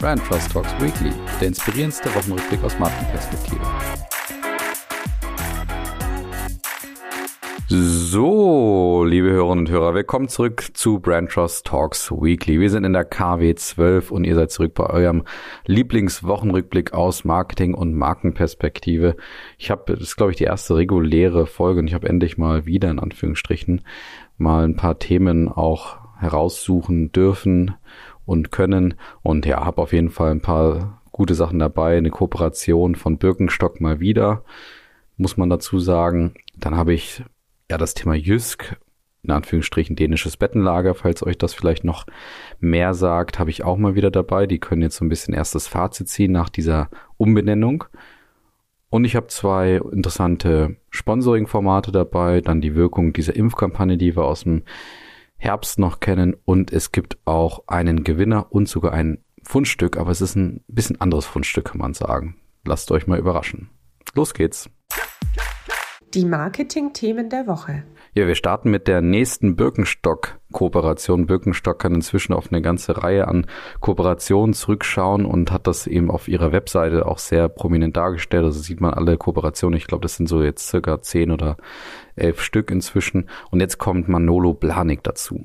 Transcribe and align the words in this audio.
Brand 0.00 0.24
Trust 0.24 0.52
Talks 0.52 0.72
Weekly, 0.80 1.10
der 1.40 1.48
inspirierendste 1.48 2.14
Wochenrückblick 2.14 2.62
aus 2.62 2.78
Markenperspektive. 2.78 3.60
So, 7.66 9.04
liebe 9.04 9.28
Hörerinnen 9.28 9.66
und 9.66 9.70
Hörer, 9.70 9.94
willkommen 9.94 10.28
zurück 10.28 10.68
zu 10.74 11.00
Brand 11.00 11.32
Trust 11.32 11.66
Talks 11.66 12.12
Weekly. 12.12 12.60
Wir 12.60 12.70
sind 12.70 12.84
in 12.84 12.92
der 12.92 13.04
KW 13.04 13.56
12 13.56 14.12
und 14.12 14.22
ihr 14.22 14.36
seid 14.36 14.52
zurück 14.52 14.74
bei 14.74 14.86
eurem 14.86 15.24
Lieblingswochenrückblick 15.66 16.94
aus 16.94 17.24
Marketing 17.24 17.74
und 17.74 17.94
Markenperspektive. 17.94 19.16
Ich 19.58 19.72
habe, 19.72 19.94
das 19.94 20.00
ist 20.00 20.16
glaube 20.16 20.30
ich 20.30 20.38
die 20.38 20.44
erste 20.44 20.76
reguläre 20.76 21.46
Folge 21.46 21.80
und 21.80 21.88
ich 21.88 21.94
habe 21.94 22.08
endlich 22.08 22.38
mal 22.38 22.66
wieder 22.66 22.88
in 22.88 23.00
Anführungsstrichen 23.00 23.82
mal 24.36 24.62
ein 24.62 24.76
paar 24.76 25.00
Themen 25.00 25.48
auch 25.48 25.98
heraussuchen 26.20 27.10
dürfen 27.10 27.74
und 28.28 28.52
können 28.52 28.94
und 29.22 29.46
ja, 29.46 29.64
habe 29.64 29.80
auf 29.80 29.94
jeden 29.94 30.10
Fall 30.10 30.30
ein 30.32 30.42
paar 30.42 31.00
gute 31.12 31.34
Sachen 31.34 31.58
dabei. 31.58 31.96
Eine 31.96 32.10
Kooperation 32.10 32.94
von 32.94 33.16
Birkenstock 33.16 33.80
mal 33.80 34.00
wieder, 34.00 34.44
muss 35.16 35.38
man 35.38 35.48
dazu 35.48 35.80
sagen. 35.80 36.34
Dann 36.54 36.76
habe 36.76 36.92
ich 36.92 37.22
ja, 37.70 37.78
das 37.78 37.94
Thema 37.94 38.14
Jysk, 38.14 38.76
in 39.22 39.30
Anführungsstrichen 39.30 39.96
dänisches 39.96 40.36
Bettenlager, 40.36 40.94
falls 40.94 41.22
euch 41.22 41.38
das 41.38 41.54
vielleicht 41.54 41.84
noch 41.84 42.04
mehr 42.60 42.92
sagt, 42.92 43.38
habe 43.38 43.48
ich 43.48 43.64
auch 43.64 43.78
mal 43.78 43.94
wieder 43.94 44.10
dabei. 44.10 44.46
Die 44.46 44.58
können 44.58 44.82
jetzt 44.82 44.96
so 44.96 45.06
ein 45.06 45.08
bisschen 45.08 45.32
erstes 45.32 45.66
Fazit 45.66 46.10
ziehen 46.10 46.32
nach 46.32 46.50
dieser 46.50 46.90
Umbenennung. 47.16 47.84
Und 48.90 49.06
ich 49.06 49.16
habe 49.16 49.28
zwei 49.28 49.80
interessante 49.90 50.76
Sponsoring-Formate 50.90 51.92
dabei, 51.92 52.42
dann 52.42 52.60
die 52.60 52.74
Wirkung 52.74 53.14
dieser 53.14 53.34
Impfkampagne, 53.34 53.96
die 53.96 54.14
wir 54.14 54.24
aus 54.26 54.42
dem 54.42 54.64
Herbst 55.38 55.78
noch 55.78 56.00
kennen. 56.00 56.36
Und 56.44 56.72
es 56.72 56.92
gibt 56.92 57.18
auch 57.24 57.64
einen 57.66 58.04
Gewinner 58.04 58.46
und 58.50 58.68
sogar 58.68 58.92
ein 58.92 59.24
Fundstück, 59.42 59.96
aber 59.96 60.10
es 60.10 60.20
ist 60.20 60.36
ein 60.36 60.62
bisschen 60.68 61.00
anderes 61.00 61.24
Fundstück, 61.24 61.66
kann 61.66 61.78
man 61.78 61.94
sagen. 61.94 62.36
Lasst 62.64 62.90
euch 62.90 63.06
mal 63.06 63.18
überraschen. 63.18 63.70
Los 64.14 64.34
geht's. 64.34 64.68
Die 66.14 66.24
Marketing-Themen 66.24 67.28
der 67.28 67.46
Woche. 67.46 67.84
Ja, 68.14 68.26
wir 68.26 68.34
starten 68.34 68.70
mit 68.70 68.88
der 68.88 69.02
nächsten 69.02 69.56
Birkenstock-Kooperation. 69.56 71.26
Birkenstock 71.26 71.78
kann 71.78 71.94
inzwischen 71.94 72.32
auf 72.32 72.50
eine 72.50 72.62
ganze 72.62 73.02
Reihe 73.02 73.28
an 73.28 73.46
Kooperationen 73.80 74.54
zurückschauen 74.54 75.26
und 75.26 75.52
hat 75.52 75.66
das 75.66 75.86
eben 75.86 76.10
auf 76.10 76.26
ihrer 76.26 76.50
Webseite 76.50 77.04
auch 77.04 77.18
sehr 77.18 77.50
prominent 77.50 77.98
dargestellt. 77.98 78.44
Also 78.44 78.60
sieht 78.60 78.80
man 78.80 78.94
alle 78.94 79.18
Kooperationen. 79.18 79.76
Ich 79.76 79.86
glaube, 79.86 80.02
das 80.02 80.16
sind 80.16 80.28
so 80.28 80.42
jetzt 80.42 80.68
circa 80.68 81.02
zehn 81.02 81.30
oder 81.30 81.58
elf 82.16 82.40
Stück 82.40 82.70
inzwischen. 82.70 83.28
Und 83.50 83.60
jetzt 83.60 83.76
kommt 83.76 84.08
Manolo 84.08 84.54
Blanik 84.54 85.02
dazu. 85.02 85.44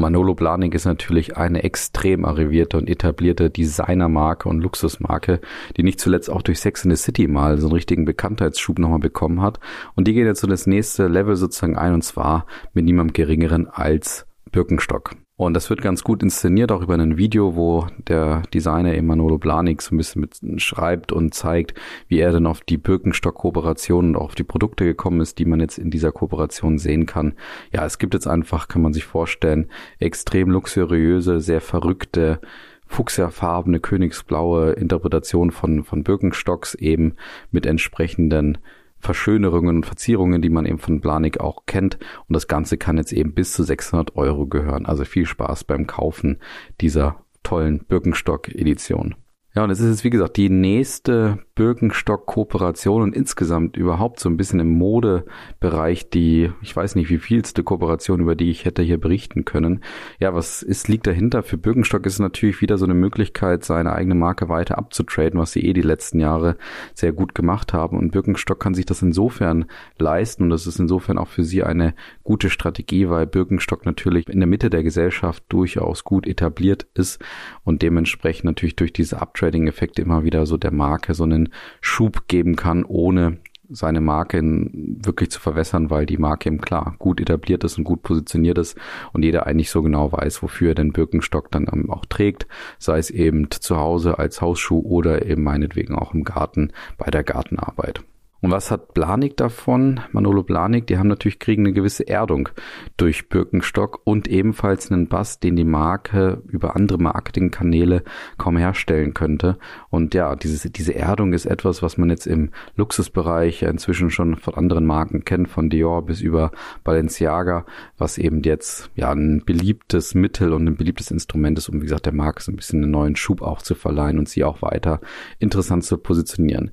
Manolo 0.00 0.34
Blahnik 0.34 0.74
ist 0.74 0.86
natürlich 0.86 1.36
eine 1.36 1.62
extrem 1.62 2.24
arrivierte 2.24 2.78
und 2.78 2.88
etablierte 2.88 3.50
Designermarke 3.50 4.48
und 4.48 4.60
Luxusmarke, 4.60 5.40
die 5.76 5.82
nicht 5.82 6.00
zuletzt 6.00 6.30
auch 6.30 6.42
durch 6.42 6.60
Sex 6.60 6.84
in 6.84 6.90
the 6.90 6.96
City 6.96 7.28
mal 7.28 7.58
so 7.58 7.66
einen 7.66 7.74
richtigen 7.74 8.04
Bekanntheitsschub 8.04 8.78
nochmal 8.78 8.98
bekommen 8.98 9.42
hat. 9.42 9.60
Und 9.94 10.08
die 10.08 10.14
geht 10.14 10.26
jetzt 10.26 10.40
so 10.40 10.46
das 10.46 10.66
nächste 10.66 11.06
Level 11.06 11.36
sozusagen 11.36 11.76
ein 11.76 11.94
und 11.94 12.02
zwar 12.02 12.46
mit 12.72 12.84
niemandem 12.84 13.12
geringeren 13.12 13.68
als 13.68 14.26
Birkenstock. 14.50 15.16
Und 15.40 15.54
das 15.54 15.70
wird 15.70 15.80
ganz 15.80 16.04
gut 16.04 16.22
inszeniert, 16.22 16.70
auch 16.70 16.82
über 16.82 16.92
ein 16.92 17.16
Video, 17.16 17.56
wo 17.56 17.86
der 17.96 18.42
Designer 18.52 18.92
Emanuelo 18.92 19.38
Blanik 19.38 19.80
so 19.80 19.94
ein 19.94 19.96
bisschen 19.96 20.20
mit 20.20 20.60
schreibt 20.60 21.12
und 21.12 21.32
zeigt, 21.32 21.72
wie 22.08 22.18
er 22.18 22.30
dann 22.30 22.46
auf 22.46 22.60
die 22.60 22.76
Birkenstock-Kooperation 22.76 24.08
und 24.08 24.16
auch 24.16 24.24
auf 24.24 24.34
die 24.34 24.44
Produkte 24.44 24.84
gekommen 24.84 25.22
ist, 25.22 25.38
die 25.38 25.46
man 25.46 25.60
jetzt 25.60 25.78
in 25.78 25.90
dieser 25.90 26.12
Kooperation 26.12 26.76
sehen 26.76 27.06
kann. 27.06 27.32
Ja, 27.72 27.86
es 27.86 27.96
gibt 27.96 28.12
jetzt 28.12 28.26
einfach, 28.26 28.68
kann 28.68 28.82
man 28.82 28.92
sich 28.92 29.06
vorstellen, 29.06 29.70
extrem 29.98 30.50
luxuriöse, 30.50 31.40
sehr 31.40 31.62
verrückte, 31.62 32.42
fuchsierfarbene, 32.86 33.80
königsblaue 33.80 34.72
Interpretation 34.72 35.52
von, 35.52 35.84
von 35.84 36.04
Birkenstocks 36.04 36.74
eben 36.74 37.14
mit 37.50 37.64
entsprechenden 37.64 38.58
Verschönerungen 39.00 39.76
und 39.76 39.86
Verzierungen, 39.86 40.42
die 40.42 40.50
man 40.50 40.66
eben 40.66 40.78
von 40.78 41.00
Blanik 41.00 41.40
auch 41.40 41.66
kennt. 41.66 41.98
Und 42.28 42.34
das 42.34 42.48
Ganze 42.48 42.78
kann 42.78 42.98
jetzt 42.98 43.12
eben 43.12 43.34
bis 43.34 43.52
zu 43.52 43.62
600 43.62 44.16
Euro 44.16 44.46
gehören. 44.46 44.86
Also 44.86 45.04
viel 45.04 45.26
Spaß 45.26 45.64
beim 45.64 45.86
Kaufen 45.86 46.38
dieser 46.80 47.24
tollen 47.42 47.84
Birkenstock-Edition. 47.84 49.14
Ja, 49.52 49.64
und 49.64 49.70
es 49.70 49.80
ist 49.80 49.88
jetzt, 49.88 50.04
wie 50.04 50.10
gesagt, 50.10 50.36
die 50.36 50.48
nächste 50.48 51.40
Birkenstock-Kooperation 51.56 53.02
und 53.02 53.16
insgesamt 53.16 53.76
überhaupt 53.76 54.20
so 54.20 54.28
ein 54.28 54.36
bisschen 54.36 54.60
im 54.60 54.70
Modebereich 54.78 56.08
die, 56.08 56.52
ich 56.62 56.74
weiß 56.74 56.94
nicht, 56.94 57.10
wie 57.10 57.18
vielste 57.18 57.64
Kooperation, 57.64 58.20
über 58.20 58.36
die 58.36 58.48
ich 58.50 58.64
hätte 58.64 58.80
hier 58.80 59.00
berichten 59.00 59.44
können. 59.44 59.82
Ja, 60.20 60.32
was 60.34 60.62
ist, 60.62 60.86
liegt 60.86 61.08
dahinter? 61.08 61.42
Für 61.42 61.58
Birkenstock 61.58 62.06
ist 62.06 62.20
natürlich 62.20 62.60
wieder 62.60 62.78
so 62.78 62.84
eine 62.84 62.94
Möglichkeit, 62.94 63.64
seine 63.64 63.92
eigene 63.92 64.14
Marke 64.14 64.48
weiter 64.48 64.78
abzutraden, 64.78 65.40
was 65.40 65.50
sie 65.50 65.66
eh 65.66 65.72
die 65.72 65.82
letzten 65.82 66.20
Jahre 66.20 66.56
sehr 66.94 67.12
gut 67.12 67.34
gemacht 67.34 67.72
haben. 67.72 67.98
Und 67.98 68.12
Birkenstock 68.12 68.60
kann 68.60 68.74
sich 68.74 68.86
das 68.86 69.02
insofern 69.02 69.64
leisten 69.98 70.44
und 70.44 70.50
das 70.50 70.68
ist 70.68 70.78
insofern 70.78 71.18
auch 71.18 71.28
für 71.28 71.42
sie 71.42 71.64
eine 71.64 71.94
gute 72.22 72.50
Strategie, 72.50 73.08
weil 73.08 73.26
Birkenstock 73.26 73.84
natürlich 73.84 74.28
in 74.28 74.38
der 74.38 74.46
Mitte 74.46 74.70
der 74.70 74.84
Gesellschaft 74.84 75.42
durchaus 75.48 76.04
gut 76.04 76.28
etabliert 76.28 76.86
ist 76.94 77.20
und 77.64 77.82
dementsprechend 77.82 78.44
natürlich 78.44 78.76
durch 78.76 78.92
diese 78.92 79.20
Abtrade 79.20 79.39
Trading-Effekte 79.40 80.02
immer 80.02 80.24
wieder 80.24 80.46
so 80.46 80.56
der 80.56 80.72
Marke 80.72 81.14
so 81.14 81.24
einen 81.24 81.48
Schub 81.80 82.28
geben 82.28 82.56
kann, 82.56 82.84
ohne 82.84 83.38
seine 83.70 84.00
Marke 84.00 84.42
wirklich 84.42 85.30
zu 85.30 85.40
verwässern, 85.40 85.90
weil 85.90 86.04
die 86.04 86.18
Marke 86.18 86.48
eben 86.48 86.60
klar 86.60 86.96
gut 86.98 87.20
etabliert 87.20 87.62
ist 87.64 87.78
und 87.78 87.84
gut 87.84 88.02
positioniert 88.02 88.58
ist 88.58 88.76
und 89.12 89.24
jeder 89.24 89.46
eigentlich 89.46 89.70
so 89.70 89.82
genau 89.82 90.10
weiß, 90.12 90.42
wofür 90.42 90.70
er 90.70 90.74
den 90.74 90.92
Birkenstock 90.92 91.50
dann 91.50 91.68
auch 91.88 92.04
trägt, 92.06 92.46
sei 92.78 92.98
es 92.98 93.10
eben 93.10 93.50
zu 93.50 93.76
Hause 93.76 94.18
als 94.18 94.40
Hausschuh 94.40 94.80
oder 94.80 95.24
eben 95.24 95.44
meinetwegen 95.44 95.94
auch 95.94 96.14
im 96.14 96.24
Garten 96.24 96.72
bei 96.98 97.10
der 97.10 97.22
Gartenarbeit. 97.22 98.02
Und 98.42 98.50
was 98.50 98.70
hat 98.70 98.94
Blanik 98.94 99.36
davon? 99.36 100.00
Manolo 100.12 100.42
Blanik, 100.42 100.86
die 100.86 100.96
haben 100.96 101.08
natürlich 101.08 101.38
kriegen 101.38 101.66
eine 101.66 101.74
gewisse 101.74 102.08
Erdung 102.08 102.48
durch 102.96 103.28
Birkenstock 103.28 104.00
und 104.04 104.28
ebenfalls 104.28 104.90
einen 104.90 105.08
Bass, 105.08 105.40
den 105.40 105.56
die 105.56 105.64
Marke 105.64 106.42
über 106.48 106.74
andere 106.74 106.98
Marketingkanäle 106.98 108.02
kaum 108.38 108.56
herstellen 108.56 109.12
könnte. 109.12 109.58
Und 109.90 110.14
ja, 110.14 110.36
diese, 110.36 110.70
diese 110.70 110.94
Erdung 110.94 111.34
ist 111.34 111.44
etwas, 111.44 111.82
was 111.82 111.98
man 111.98 112.08
jetzt 112.08 112.26
im 112.26 112.50
Luxusbereich 112.76 113.62
inzwischen 113.62 114.10
schon 114.10 114.36
von 114.36 114.54
anderen 114.54 114.86
Marken 114.86 115.24
kennt, 115.24 115.48
von 115.48 115.68
Dior 115.68 116.06
bis 116.06 116.22
über 116.22 116.50
Balenciaga, 116.82 117.66
was 117.98 118.16
eben 118.16 118.42
jetzt 118.42 118.90
ja 118.94 119.10
ein 119.10 119.42
beliebtes 119.44 120.14
Mittel 120.14 120.54
und 120.54 120.66
ein 120.66 120.76
beliebtes 120.76 121.10
Instrument 121.10 121.58
ist, 121.58 121.68
um 121.68 121.76
wie 121.80 121.86
gesagt 121.86 122.06
der 122.06 122.14
Marke 122.14 122.42
so 122.42 122.50
ein 122.50 122.56
bisschen 122.56 122.82
einen 122.82 122.92
neuen 122.92 123.16
Schub 123.16 123.42
auch 123.42 123.60
zu 123.60 123.74
verleihen 123.74 124.18
und 124.18 124.28
sie 124.30 124.44
auch 124.44 124.62
weiter 124.62 125.00
interessant 125.38 125.84
zu 125.84 125.98
positionieren. 125.98 126.70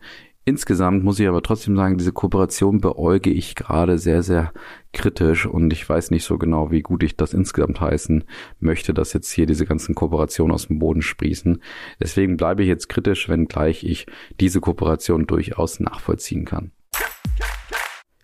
Insgesamt 0.47 1.03
muss 1.03 1.19
ich 1.19 1.27
aber 1.27 1.43
trotzdem 1.43 1.75
sagen, 1.75 1.97
diese 1.97 2.13
Kooperation 2.13 2.79
beäuge 2.79 3.29
ich 3.29 3.53
gerade 3.53 3.97
sehr, 3.97 4.23
sehr 4.23 4.53
kritisch 4.93 5.45
und 5.45 5.73
ich 5.73 5.89
weiß 5.89 6.09
nicht 6.09 6.23
so 6.23 6.37
genau, 6.37 6.71
wie 6.71 6.81
gut 6.81 7.03
ich 7.03 7.17
das 7.17 7.33
insgesamt 7.33 7.81
heißen 7.81 8.23
möchte, 8.61 8.93
dass 8.93 9.11
jetzt 9.11 9.29
hier 9.29 9.45
diese 9.45 9.65
ganzen 9.65 9.93
Kooperationen 9.93 10.53
aus 10.53 10.67
dem 10.67 10.79
Boden 10.79 11.01
sprießen. 11.01 11.61
Deswegen 11.99 12.37
bleibe 12.37 12.63
ich 12.63 12.69
jetzt 12.69 12.87
kritisch, 12.87 13.27
wenngleich 13.27 13.83
ich 13.83 14.05
diese 14.39 14.61
Kooperation 14.61 15.27
durchaus 15.27 15.81
nachvollziehen 15.81 16.45
kann. 16.45 16.71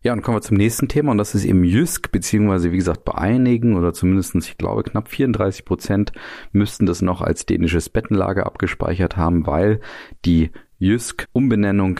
Ja, 0.01 0.13
und 0.13 0.21
kommen 0.21 0.37
wir 0.37 0.41
zum 0.41 0.55
nächsten 0.55 0.87
Thema 0.87 1.11
und 1.11 1.17
das 1.17 1.35
ist 1.35 1.43
eben 1.43 1.65
Jysk, 1.65 2.13
beziehungsweise 2.13 2.71
wie 2.71 2.77
gesagt 2.77 3.03
bei 3.03 3.15
einigen 3.15 3.75
oder 3.75 3.91
zumindestens 3.91 4.47
ich 4.47 4.57
glaube 4.57 4.83
knapp 4.83 5.09
34 5.09 5.65
Prozent 5.65 6.13
müssten 6.53 6.85
das 6.85 7.01
noch 7.01 7.21
als 7.21 7.45
dänisches 7.45 7.89
Bettenlager 7.89 8.45
abgespeichert 8.45 9.17
haben, 9.17 9.45
weil 9.45 9.81
die 10.23 10.51
Jysk 10.83 11.29
Umbenennung 11.31 11.97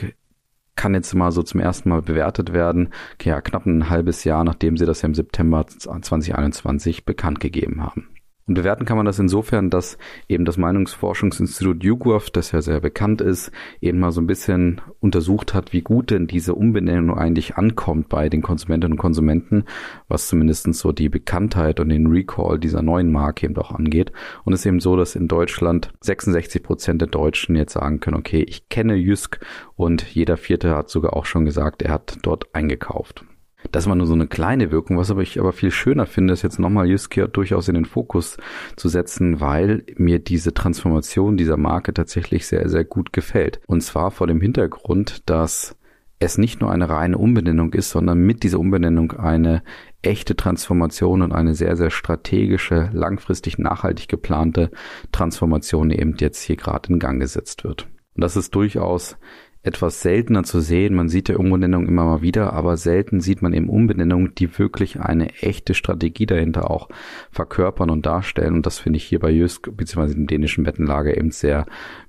kann 0.76 0.92
jetzt 0.92 1.14
mal 1.14 1.32
so 1.32 1.42
zum 1.42 1.58
ersten 1.58 1.88
Mal 1.88 2.02
bewertet 2.02 2.52
werden. 2.52 2.90
Ja, 3.22 3.40
knapp 3.40 3.64
ein 3.64 3.88
halbes 3.88 4.24
Jahr, 4.24 4.44
nachdem 4.44 4.76
sie 4.76 4.84
das 4.84 5.00
ja 5.00 5.08
im 5.08 5.14
September 5.14 5.66
2021 5.66 7.06
bekannt 7.06 7.40
gegeben 7.40 7.82
haben. 7.82 8.13
Und 8.46 8.54
bewerten 8.54 8.84
kann 8.84 8.98
man 8.98 9.06
das 9.06 9.18
insofern, 9.18 9.70
dass 9.70 9.96
eben 10.28 10.44
das 10.44 10.58
Meinungsforschungsinstitut 10.58 11.82
YouGov, 11.82 12.28
das 12.28 12.52
ja 12.52 12.60
sehr 12.60 12.80
bekannt 12.80 13.22
ist, 13.22 13.50
eben 13.80 13.98
mal 13.98 14.12
so 14.12 14.20
ein 14.20 14.26
bisschen 14.26 14.82
untersucht 15.00 15.54
hat, 15.54 15.72
wie 15.72 15.80
gut 15.80 16.10
denn 16.10 16.26
diese 16.26 16.54
Umbenennung 16.54 17.16
eigentlich 17.16 17.56
ankommt 17.56 18.10
bei 18.10 18.28
den 18.28 18.42
Konsumentinnen 18.42 18.92
und 18.92 18.98
Konsumenten, 18.98 19.64
was 20.08 20.28
zumindestens 20.28 20.78
so 20.78 20.92
die 20.92 21.08
Bekanntheit 21.08 21.80
und 21.80 21.88
den 21.88 22.08
Recall 22.08 22.58
dieser 22.58 22.82
neuen 22.82 23.10
Marke 23.10 23.46
eben 23.46 23.56
auch 23.56 23.72
angeht. 23.72 24.12
Und 24.44 24.52
es 24.52 24.60
ist 24.60 24.66
eben 24.66 24.80
so, 24.80 24.94
dass 24.94 25.16
in 25.16 25.26
Deutschland 25.26 25.92
66 26.00 26.62
Prozent 26.62 27.00
der 27.00 27.08
Deutschen 27.08 27.56
jetzt 27.56 27.72
sagen 27.72 28.00
können, 28.00 28.18
okay, 28.18 28.44
ich 28.46 28.68
kenne 28.68 28.94
Jysk 28.94 29.40
und 29.74 30.02
jeder 30.02 30.36
Vierte 30.36 30.76
hat 30.76 30.90
sogar 30.90 31.16
auch 31.16 31.24
schon 31.24 31.46
gesagt, 31.46 31.80
er 31.80 31.92
hat 31.92 32.18
dort 32.22 32.54
eingekauft. 32.54 33.24
Das 33.72 33.86
war 33.86 33.94
nur 33.94 34.06
so 34.06 34.14
eine 34.14 34.26
kleine 34.26 34.70
Wirkung, 34.70 34.98
was 34.98 35.10
aber 35.10 35.22
ich 35.22 35.40
aber 35.40 35.52
viel 35.52 35.70
schöner 35.70 36.06
finde, 36.06 36.32
ist 36.32 36.42
jetzt 36.42 36.58
nochmal 36.58 36.88
Jyski 36.88 37.24
durchaus 37.32 37.68
in 37.68 37.74
den 37.74 37.84
Fokus 37.84 38.36
zu 38.76 38.88
setzen, 38.88 39.40
weil 39.40 39.84
mir 39.96 40.18
diese 40.18 40.54
Transformation 40.54 41.36
dieser 41.36 41.56
Marke 41.56 41.92
tatsächlich 41.92 42.46
sehr, 42.46 42.68
sehr 42.68 42.84
gut 42.84 43.12
gefällt. 43.12 43.60
Und 43.66 43.82
zwar 43.82 44.10
vor 44.10 44.26
dem 44.26 44.40
Hintergrund, 44.40 45.28
dass 45.28 45.76
es 46.18 46.38
nicht 46.38 46.60
nur 46.60 46.70
eine 46.70 46.88
reine 46.88 47.18
Umbenennung 47.18 47.72
ist, 47.72 47.90
sondern 47.90 48.18
mit 48.18 48.42
dieser 48.42 48.60
Umbenennung 48.60 49.12
eine 49.12 49.62
echte 50.02 50.36
Transformation 50.36 51.22
und 51.22 51.32
eine 51.32 51.54
sehr, 51.54 51.76
sehr 51.76 51.90
strategische, 51.90 52.90
langfristig 52.92 53.58
nachhaltig 53.58 54.08
geplante 54.08 54.70
Transformation 55.12 55.90
eben 55.90 56.14
jetzt 56.18 56.42
hier 56.42 56.56
gerade 56.56 56.92
in 56.92 56.98
Gang 56.98 57.20
gesetzt 57.20 57.64
wird. 57.64 57.88
Und 58.14 58.22
das 58.22 58.36
ist 58.36 58.54
durchaus 58.54 59.16
etwas 59.64 60.02
seltener 60.02 60.44
zu 60.44 60.60
sehen. 60.60 60.94
Man 60.94 61.08
sieht 61.08 61.28
ja 61.28 61.36
Umbenennungen 61.36 61.88
immer 61.88 62.04
mal 62.04 62.22
wieder, 62.22 62.52
aber 62.52 62.76
selten 62.76 63.20
sieht 63.20 63.42
man 63.42 63.54
eben 63.54 63.70
Umbenennungen, 63.70 64.34
die 64.34 64.58
wirklich 64.58 65.00
eine 65.00 65.30
echte 65.40 65.74
Strategie 65.74 66.26
dahinter 66.26 66.70
auch 66.70 66.88
verkörpern 67.30 67.90
und 67.90 68.04
darstellen. 68.04 68.54
Und 68.54 68.66
das 68.66 68.78
finde 68.78 68.98
ich 68.98 69.04
hier 69.04 69.18
bei 69.18 69.30
Jysk 69.30 69.74
bzw. 69.74 70.14
dem 70.14 70.26
dänischen 70.26 70.66
Wettenlager 70.66 71.16
eben 71.16 71.30
sehr 71.30 71.64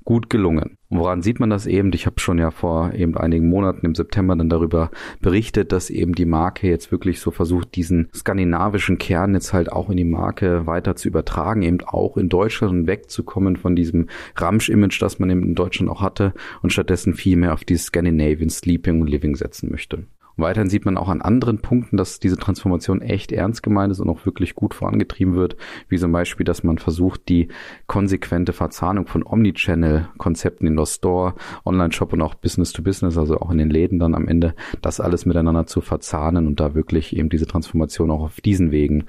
gut 0.05 0.29
gelungen. 0.29 0.77
Und 0.89 0.99
woran 0.99 1.21
sieht 1.23 1.39
man 1.39 1.49
das 1.49 1.65
eben? 1.65 1.91
Ich 1.93 2.05
habe 2.05 2.19
schon 2.19 2.37
ja 2.37 2.51
vor 2.51 2.93
eben 2.93 3.17
einigen 3.17 3.49
Monaten 3.49 3.85
im 3.85 3.95
September 3.95 4.35
dann 4.35 4.49
darüber 4.49 4.91
berichtet, 5.19 5.71
dass 5.71 5.89
eben 5.89 6.13
die 6.13 6.25
Marke 6.25 6.69
jetzt 6.69 6.91
wirklich 6.91 7.19
so 7.19 7.31
versucht, 7.31 7.75
diesen 7.75 8.07
skandinavischen 8.13 8.99
Kern 8.99 9.33
jetzt 9.33 9.51
halt 9.51 9.71
auch 9.71 9.89
in 9.89 9.97
die 9.97 10.05
Marke 10.05 10.67
weiter 10.67 10.95
zu 10.95 11.07
übertragen, 11.07 11.63
eben 11.63 11.81
auch 11.81 12.17
in 12.17 12.29
Deutschland 12.29 12.71
und 12.71 12.87
wegzukommen 12.87 13.57
von 13.57 13.75
diesem 13.75 14.07
Ramsch-Image, 14.35 15.01
das 15.01 15.19
man 15.19 15.31
eben 15.31 15.43
in 15.43 15.55
Deutschland 15.55 15.91
auch 15.91 16.01
hatte 16.01 16.33
und 16.61 16.71
stattdessen 16.71 17.15
viel 17.15 17.35
mehr 17.35 17.53
auf 17.53 17.65
dieses 17.65 17.87
Scandinavian 17.87 18.49
Sleeping 18.49 19.01
und 19.01 19.09
Living 19.09 19.35
setzen 19.35 19.71
möchte. 19.71 20.05
Weiterhin 20.37 20.69
sieht 20.69 20.85
man 20.85 20.97
auch 20.97 21.07
an 21.07 21.21
anderen 21.21 21.59
Punkten, 21.59 21.97
dass 21.97 22.19
diese 22.19 22.37
Transformation 22.37 23.01
echt 23.01 23.31
ernst 23.31 23.63
gemeint 23.63 23.91
ist 23.91 23.99
und 23.99 24.09
auch 24.09 24.25
wirklich 24.25 24.55
gut 24.55 24.73
vorangetrieben 24.73 25.35
wird, 25.35 25.55
wie 25.87 25.97
zum 25.97 26.11
Beispiel, 26.11 26.43
dass 26.43 26.63
man 26.63 26.77
versucht, 26.77 27.29
die 27.29 27.47
konsequente 27.87 28.51
Verzahnung 28.51 29.07
von 29.07 29.23
Omnichannel-Konzepten 29.25 30.67
in 30.67 30.75
der 30.75 30.85
Store, 30.85 31.35
Online-Shop 31.65 32.13
und 32.13 32.21
auch 32.21 32.35
Business-to-Business, 32.35 33.17
also 33.17 33.39
auch 33.39 33.51
in 33.51 33.57
den 33.57 33.69
Läden 33.69 33.99
dann 33.99 34.13
am 34.13 34.27
Ende, 34.27 34.55
das 34.81 34.99
alles 34.99 35.25
miteinander 35.25 35.65
zu 35.67 35.81
verzahnen 35.81 36.47
und 36.47 36.59
da 36.59 36.75
wirklich 36.75 37.15
eben 37.15 37.29
diese 37.29 37.47
Transformation 37.47 38.11
auch 38.11 38.21
auf 38.21 38.41
diesen 38.41 38.71
Wegen 38.71 39.05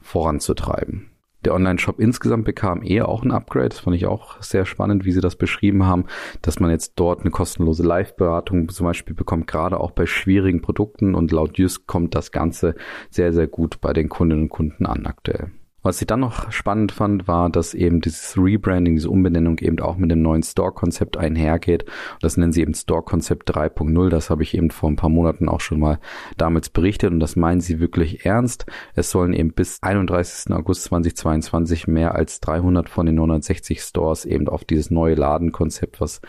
voranzutreiben. 0.00 1.10
Der 1.44 1.54
Online-Shop 1.54 2.00
insgesamt 2.00 2.44
bekam 2.44 2.82
eher 2.82 3.08
auch 3.08 3.22
ein 3.22 3.30
Upgrade. 3.30 3.68
Das 3.68 3.80
fand 3.80 3.94
ich 3.94 4.06
auch 4.06 4.42
sehr 4.42 4.66
spannend, 4.66 5.04
wie 5.04 5.12
sie 5.12 5.20
das 5.20 5.36
beschrieben 5.36 5.86
haben, 5.86 6.06
dass 6.42 6.58
man 6.58 6.70
jetzt 6.70 6.94
dort 6.96 7.20
eine 7.20 7.30
kostenlose 7.30 7.84
Live-Beratung 7.84 8.68
zum 8.68 8.86
Beispiel 8.86 9.14
bekommt, 9.14 9.46
gerade 9.46 9.78
auch 9.78 9.92
bei 9.92 10.06
schwierigen 10.06 10.62
Produkten. 10.62 11.14
Und 11.14 11.30
laut 11.30 11.58
Jus 11.58 11.86
kommt 11.86 12.14
das 12.14 12.32
Ganze 12.32 12.74
sehr, 13.10 13.32
sehr 13.32 13.46
gut 13.46 13.80
bei 13.80 13.92
den 13.92 14.08
Kundinnen 14.08 14.44
und 14.44 14.48
Kunden 14.50 14.86
an 14.86 15.06
aktuell. 15.06 15.52
Was 15.80 16.00
ich 16.00 16.08
dann 16.08 16.18
noch 16.18 16.50
spannend 16.50 16.90
fand, 16.90 17.28
war, 17.28 17.50
dass 17.50 17.72
eben 17.72 18.00
dieses 18.00 18.36
Rebranding, 18.36 18.96
diese 18.96 19.10
Umbenennung 19.10 19.58
eben 19.60 19.78
auch 19.78 19.96
mit 19.96 20.10
dem 20.10 20.22
neuen 20.22 20.42
Store-Konzept 20.42 21.16
einhergeht. 21.16 21.84
Das 22.20 22.36
nennen 22.36 22.50
sie 22.50 22.62
eben 22.62 22.74
Store-Konzept 22.74 23.48
3.0. 23.48 24.08
Das 24.08 24.28
habe 24.28 24.42
ich 24.42 24.54
eben 24.56 24.72
vor 24.72 24.90
ein 24.90 24.96
paar 24.96 25.08
Monaten 25.08 25.48
auch 25.48 25.60
schon 25.60 25.78
mal 25.78 26.00
damals 26.36 26.68
berichtet 26.68 27.12
und 27.12 27.20
das 27.20 27.36
meinen 27.36 27.60
sie 27.60 27.78
wirklich 27.78 28.26
ernst. 28.26 28.66
Es 28.96 29.12
sollen 29.12 29.32
eben 29.32 29.52
bis 29.52 29.78
31. 29.80 30.52
August 30.52 30.82
2022 30.84 31.86
mehr 31.86 32.16
als 32.16 32.40
300 32.40 32.88
von 32.88 33.06
den 33.06 33.14
960 33.14 33.80
Stores 33.80 34.24
eben 34.24 34.48
auf 34.48 34.64
dieses 34.64 34.90
neue 34.90 35.14
Ladenkonzept, 35.14 36.00
was 36.00 36.20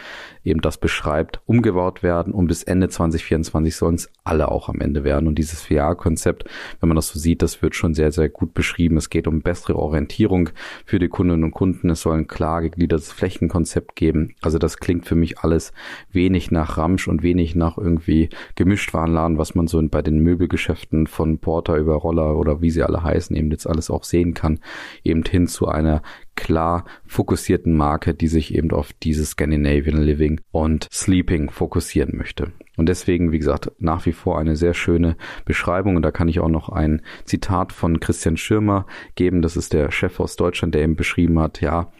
eben 0.43 0.61
das 0.61 0.77
beschreibt, 0.77 1.41
umgebaut 1.47 2.03
werden 2.03 2.33
und 2.33 2.45
bis 2.45 2.61
Ende 2.61 2.87
2024 2.87 3.75
sollen 3.75 3.95
es 3.95 4.11
alle 4.23 4.51
auch 4.51 4.69
am 4.69 4.79
Ende 4.79 5.03
werden. 5.03 5.27
Und 5.27 5.39
dieses 5.39 5.63
VR-Konzept, 5.63 6.45
wenn 6.79 6.89
man 6.89 6.95
das 6.95 7.07
so 7.07 7.17
sieht, 7.17 7.41
das 7.41 7.63
wird 7.63 7.73
schon 7.73 7.95
sehr, 7.95 8.11
sehr 8.11 8.29
gut 8.29 8.53
beschrieben. 8.53 8.97
Es 8.97 9.09
geht 9.09 9.27
um 9.27 9.38
bessere 9.41 9.75
Orientierung 9.75 10.49
für 10.85 10.99
die 10.99 11.07
Kundinnen 11.07 11.43
und 11.43 11.51
Kunden. 11.51 11.89
Es 11.89 12.01
soll 12.01 12.17
ein 12.17 12.27
klar 12.27 12.61
gegliedertes 12.61 13.11
Flächenkonzept 13.11 13.95
geben. 13.95 14.35
Also 14.41 14.57
das 14.57 14.77
klingt 14.77 15.05
für 15.05 15.15
mich 15.15 15.39
alles 15.39 15.73
wenig 16.11 16.51
nach 16.51 16.77
Ramsch 16.77 17.07
und 17.07 17.23
wenig 17.23 17.55
nach 17.55 17.77
irgendwie 17.77 18.29
Gemischtwarenladen, 18.55 19.37
was 19.37 19.55
man 19.55 19.67
so 19.67 19.81
bei 19.89 20.01
den 20.01 20.19
Möbelgeschäften 20.19 21.07
von 21.07 21.39
Porter 21.39 21.77
über 21.77 21.95
Roller 21.95 22.35
oder 22.37 22.61
wie 22.61 22.71
sie 22.71 22.83
alle 22.83 23.03
heißen, 23.03 23.35
eben 23.35 23.51
jetzt 23.51 23.67
alles 23.67 23.89
auch 23.89 24.03
sehen 24.03 24.33
kann, 24.33 24.59
eben 25.03 25.23
hin 25.23 25.47
zu 25.47 25.67
einer 25.67 26.01
klar 26.39 26.85
fokussierten 27.05 27.75
Marke, 27.75 28.13
die 28.13 28.29
sich 28.29 28.55
eben 28.55 28.71
auf 28.71 28.93
dieses 28.93 29.31
Scandinavian 29.31 30.01
Living 30.01 30.39
und 30.51 30.87
Sleeping 30.89 31.49
fokussieren 31.51 32.17
möchte. 32.17 32.53
Und 32.79 32.87
deswegen, 32.87 33.33
wie 33.33 33.39
gesagt, 33.39 33.69
nach 33.79 34.05
wie 34.05 34.13
vor 34.13 34.39
eine 34.39 34.55
sehr 34.55 34.73
schöne 34.73 35.17
Beschreibung. 35.43 35.97
Und 35.97 36.01
da 36.01 36.11
kann 36.11 36.29
ich 36.29 36.39
auch 36.39 36.47
noch 36.47 36.69
ein 36.69 37.01
Zitat 37.25 37.73
von 37.73 37.99
Christian 37.99 38.37
Schirmer 38.37 38.85
geben. 39.15 39.41
Das 39.41 39.57
ist 39.57 39.73
der 39.73 39.91
Chef 39.91 40.17
aus 40.21 40.37
Deutschland, 40.37 40.73
der 40.73 40.83
eben 40.83 40.95
beschrieben 40.95 41.39
hat, 41.39 41.59
ja, 41.59 41.91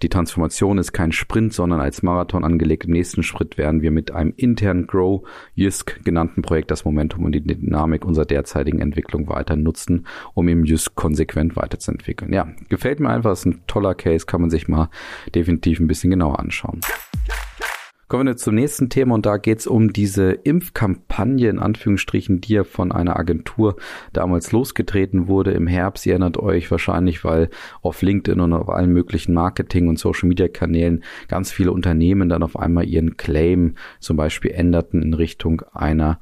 die 0.00 0.08
Transformation 0.08 0.78
ist 0.78 0.92
kein 0.92 1.10
Sprint, 1.10 1.52
sondern 1.52 1.80
als 1.80 2.04
Marathon 2.04 2.44
angelegt. 2.44 2.84
Im 2.84 2.92
nächsten 2.92 3.24
Schritt 3.24 3.58
werden 3.58 3.82
wir 3.82 3.90
mit 3.90 4.12
einem 4.12 4.32
internen 4.36 4.86
Grow 4.86 5.26
Jysk 5.56 6.04
genannten 6.04 6.42
Projekt 6.42 6.70
das 6.70 6.84
Momentum 6.84 7.24
und 7.24 7.32
die 7.32 7.42
Dynamik 7.42 8.04
unserer 8.04 8.24
derzeitigen 8.24 8.80
Entwicklung 8.80 9.28
weiter 9.28 9.56
nutzen, 9.56 10.06
um 10.34 10.46
im 10.46 10.64
Jysk 10.64 10.94
konsequent 10.94 11.56
weiterzuentwickeln. 11.56 12.32
Ja, 12.32 12.48
gefällt 12.68 13.00
mir 13.00 13.10
einfach, 13.10 13.32
ist 13.32 13.44
ein 13.44 13.62
toller 13.66 13.87
Case, 13.94 14.26
kann 14.26 14.40
man 14.40 14.50
sich 14.50 14.68
mal 14.68 14.90
definitiv 15.34 15.80
ein 15.80 15.86
bisschen 15.86 16.10
genauer 16.10 16.38
anschauen. 16.38 16.80
Kommen 18.08 18.26
wir 18.26 18.38
zum 18.38 18.54
nächsten 18.54 18.88
Thema 18.88 19.16
und 19.16 19.26
da 19.26 19.36
geht 19.36 19.58
es 19.58 19.66
um 19.66 19.92
diese 19.92 20.30
Impfkampagne 20.30 21.50
in 21.50 21.58
Anführungsstrichen, 21.58 22.40
die 22.40 22.54
ja 22.54 22.64
von 22.64 22.90
einer 22.90 23.18
Agentur 23.18 23.76
damals 24.14 24.50
losgetreten 24.50 25.28
wurde 25.28 25.50
im 25.50 25.66
Herbst. 25.66 26.06
Ihr 26.06 26.12
erinnert 26.12 26.38
euch 26.38 26.70
wahrscheinlich, 26.70 27.22
weil 27.22 27.50
auf 27.82 28.00
LinkedIn 28.00 28.40
und 28.40 28.54
auf 28.54 28.70
allen 28.70 28.94
möglichen 28.94 29.34
Marketing- 29.34 29.88
und 29.88 29.98
Social-Media-Kanälen 29.98 31.04
ganz 31.28 31.52
viele 31.52 31.70
Unternehmen 31.70 32.30
dann 32.30 32.42
auf 32.42 32.58
einmal 32.58 32.88
ihren 32.88 33.18
Claim 33.18 33.74
zum 34.00 34.16
Beispiel 34.16 34.52
änderten 34.52 35.02
in 35.02 35.12
Richtung 35.12 35.60
einer 35.74 36.18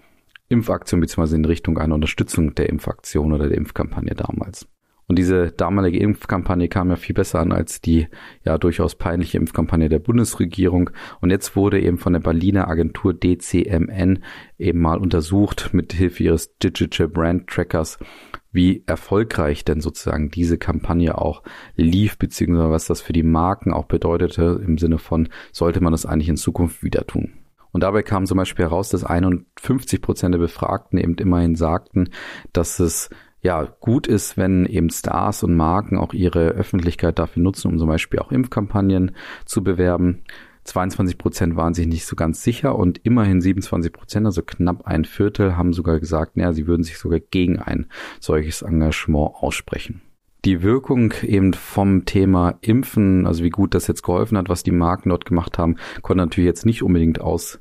Impfaktion 0.49 1.01
beziehungsweise 1.01 1.37
in 1.37 1.45
Richtung 1.45 1.79
einer 1.79 1.95
Unterstützung 1.95 2.57
der 2.57 2.69
Impfaktion 2.69 3.33
oder 3.33 3.49
der 3.49 3.59
Impfkampagne 3.59 4.17
damals. 4.17 4.67
Und 5.09 5.19
diese 5.19 5.53
damalige 5.53 6.01
Impfkampagne 6.01 6.69
kam 6.69 6.91
ja 6.91 6.97
viel 6.97 7.15
besser 7.15 7.39
an 7.39 7.53
als 7.53 7.81
die 7.81 8.09
ja 8.45 8.59
durchaus 8.59 8.97
peinliche 8.97 9.39
Impfkampagne 9.39 9.89
der 9.89 10.01
Bundesregierung. 10.01 10.91
Und 11.21 11.31
jetzt 11.31 11.55
wurde 11.55 11.81
eben 11.81 11.99
von 11.99 12.13
der 12.13 12.21
Berliner 12.21 12.67
Agentur 12.67 13.15
DCMN 13.15 14.25
eben 14.59 14.81
mal 14.81 14.99
untersucht 14.99 15.71
mit 15.73 15.93
Hilfe 15.93 16.25
ihres 16.25 16.59
Digital 16.59 17.07
Brand 17.07 17.47
Trackers, 17.47 17.99
wie 18.51 18.83
erfolgreich 18.87 19.65
denn 19.65 19.81
sozusagen 19.81 20.31
diese 20.31 20.59
Kampagne 20.59 21.17
auch 21.17 21.45
lief, 21.77 22.19
beziehungsweise 22.19 22.71
was 22.71 22.87
das 22.87 23.01
für 23.01 23.13
die 23.13 23.23
Marken 23.23 23.73
auch 23.73 23.85
bedeutete 23.85 24.61
im 24.67 24.77
Sinne 24.77 24.99
von, 24.99 25.29
sollte 25.53 25.81
man 25.81 25.93
das 25.93 26.05
eigentlich 26.05 26.31
in 26.31 26.37
Zukunft 26.37 26.83
wieder 26.83 27.07
tun. 27.07 27.35
Und 27.71 27.83
dabei 27.83 28.03
kam 28.03 28.25
zum 28.25 28.39
Beispiel 28.39 28.65
heraus, 28.65 28.89
dass 28.89 29.05
51 29.05 30.01
Prozent 30.01 30.35
der 30.35 30.39
Befragten 30.39 30.99
eben 30.99 31.15
immerhin 31.17 31.57
sagten, 31.57 32.09
dass 32.55 32.81
es 32.81 33.11
ja, 33.47 33.63
gut 33.79 34.09
ist, 34.09 34.37
wenn 34.37 34.67
eben 34.67 34.91
Stars 34.91 35.45
und 35.45 35.55
Marken 35.55 35.99
auch 35.99 36.13
ihre 36.13 36.49
Öffentlichkeit 36.49 37.21
dafür 37.21 37.45
nutzen, 37.45 37.69
um 37.69 37.79
zum 37.79 37.87
Beispiel 37.87 38.19
auch 38.19 38.33
Impfkampagnen 38.33 39.13
zu 39.45 39.63
bewerben. 39.63 40.25
22 40.65 41.17
Prozent 41.17 41.55
waren 41.55 41.73
sich 41.73 41.87
nicht 41.87 42.07
so 42.07 42.17
ganz 42.17 42.43
sicher 42.43 42.77
und 42.77 42.99
immerhin 43.05 43.41
27 43.41 43.93
Prozent, 43.93 44.27
also 44.27 44.43
knapp 44.43 44.85
ein 44.85 45.05
Viertel, 45.05 45.57
haben 45.57 45.73
sogar 45.73 46.01
gesagt, 46.01 46.37
naja, 46.37 46.53
sie 46.53 46.67
würden 46.67 46.83
sich 46.83 46.99
sogar 46.99 47.21
gegen 47.21 47.61
ein 47.61 47.87
solches 48.19 48.63
Engagement 48.63 49.31
aussprechen. 49.37 50.03
Die 50.45 50.65
Wirkung 50.65 51.15
eben 51.23 51.53
vom 51.55 52.05
Thema 52.05 52.59
Impfen, 52.63 53.29
also 53.29 53.45
wie 53.45 53.51
gut 53.51 53.75
das 53.75 53.87
jetzt 53.87 54.03
geholfen 54.03 54.37
hat, 54.37 54.49
was 54.49 54.65
die 54.65 54.73
Marken 54.73 55.11
dort 55.11 55.25
gemacht 55.25 55.57
haben, 55.57 55.77
konnte 56.03 56.25
natürlich 56.25 56.49
jetzt 56.49 56.67
nicht 56.67 56.83
unbedingt 56.83 57.21
aus 57.21 57.61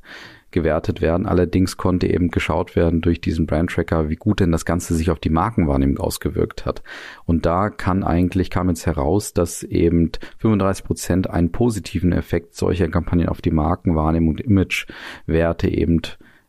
gewertet 0.56 1.02
werden. 1.02 1.26
Allerdings 1.26 1.76
konnte 1.76 2.06
eben 2.06 2.30
geschaut 2.30 2.76
werden 2.76 3.02
durch 3.02 3.20
diesen 3.20 3.46
Brand 3.46 3.70
Tracker, 3.70 4.08
wie 4.08 4.16
gut 4.16 4.40
denn 4.40 4.52
das 4.52 4.64
Ganze 4.64 4.94
sich 4.94 5.10
auf 5.10 5.18
die 5.18 5.28
Markenwahrnehmung 5.28 5.98
ausgewirkt 5.98 6.64
hat. 6.64 6.82
Und 7.26 7.44
da 7.44 7.68
kann 7.68 8.02
eigentlich, 8.02 8.48
kam 8.48 8.70
jetzt 8.70 8.86
heraus, 8.86 9.34
dass 9.34 9.62
eben 9.62 10.12
35 10.38 10.84
Prozent 10.84 11.30
einen 11.30 11.52
positiven 11.52 12.12
Effekt 12.12 12.54
solcher 12.54 12.88
Kampagnen 12.88 13.28
auf 13.28 13.42
die 13.42 13.50
Markenwahrnehmung 13.50 14.30
und 14.30 14.40
Imagewerte 14.40 15.68
eben 15.68 16.00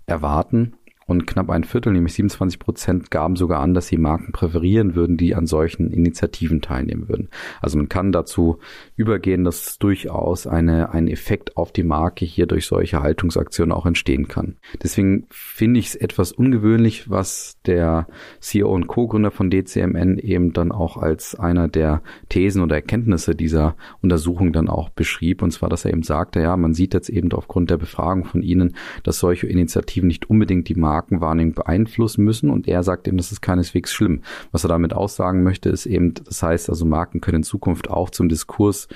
erwarten 0.06 0.77
und 1.08 1.26
knapp 1.26 1.50
ein 1.50 1.64
Viertel, 1.64 1.94
nämlich 1.94 2.14
27 2.14 2.60
Prozent, 2.60 3.12
gaben 3.12 3.38
sogar 3.38 3.62
an, 3.62 3.74
dass 3.74 3.88
sie 3.88 3.98
Marken 3.98 4.34
präferieren 4.34 4.94
würden, 4.94 5.16
die 5.16 5.36
an 5.36 5.48
solchen 5.48 5.90
Initiativen 5.90 6.62
teilnehmen 6.62 7.08
würden. 7.08 7.30
Also 7.62 7.78
man 7.78 7.88
kann 7.88 8.12
dazu 8.12 8.60
übergehen, 8.98 9.46
dass 9.46 9.80
durchaus 9.80 10.48
eine, 10.48 10.92
ein 10.92 11.08
Effekt 11.08 11.56
auf 11.56 11.72
die 11.72 11.84
Marke 11.84 12.26
hier 12.26 12.46
durch 12.46 12.66
solche 12.66 13.02
Haltungsaktionen 13.02 13.72
auch 13.72 13.86
entstehen 13.86 14.28
kann. 14.28 14.58
Deswegen 14.84 15.28
finde 15.30 15.80
ich 15.80 15.88
es 15.88 15.96
etwas 15.96 16.34
ungewöhnlich, 16.34 17.10
was 17.10 17.58
der 17.66 18.08
CEO 18.42 18.74
und 18.74 18.88
Co-Gründer 18.88 19.32
von 19.32 19.50
DCMN 19.50 20.18
eben 20.18 20.52
dann 20.52 20.74
auch 20.74 20.98
als 20.98 21.36
einer 21.36 21.70
der 21.70 22.02
Thesen 22.28 22.62
oder 22.62 22.76
Erkenntnisse 22.76 23.34
dieser 23.34 23.78
Untersuchung 24.02 24.52
dann 24.52 24.68
auch 24.68 24.90
beschrieb. 24.90 25.42
Und 25.42 25.52
zwar, 25.52 25.70
dass 25.70 25.86
er 25.86 25.92
eben 25.92 26.04
sagte, 26.04 26.42
ja, 26.42 26.58
man 26.58 26.74
sieht 26.74 26.94
jetzt 26.94 27.08
eben 27.08 27.32
aufgrund 27.32 27.70
der 27.70 27.78
Befragung 27.78 28.26
von 28.26 28.44
Ihnen, 28.44 28.76
dass 29.04 29.20
solche 29.20 29.48
Initiativen 29.48 30.08
nicht 30.08 30.30
unbedingt 30.30 30.68
die 30.68 30.76
Marke 30.76 30.97
Markenwahrnehmung 30.98 31.54
beeinflussen 31.54 32.24
müssen 32.24 32.50
und 32.50 32.68
er 32.68 32.82
sagt 32.84 33.08
eben, 33.08 33.18
das 33.18 33.32
ist 33.32 33.42
keineswegs 33.42 33.94
schlimm. 33.94 34.22
Was 34.52 34.66
er 34.66 34.70
damit 34.70 34.94
aussagen 34.94 35.44
möchte, 35.44 35.70
ist 35.70 35.86
eben, 35.86 36.14
das 36.16 36.42
heißt 36.42 36.70
also 36.70 36.86
Marken 36.86 37.22
können 37.22 37.38
in 37.38 37.44
Zukunft 37.44 37.90
auch 37.90 38.10
zum 38.10 38.30
Diskurs 38.30 38.88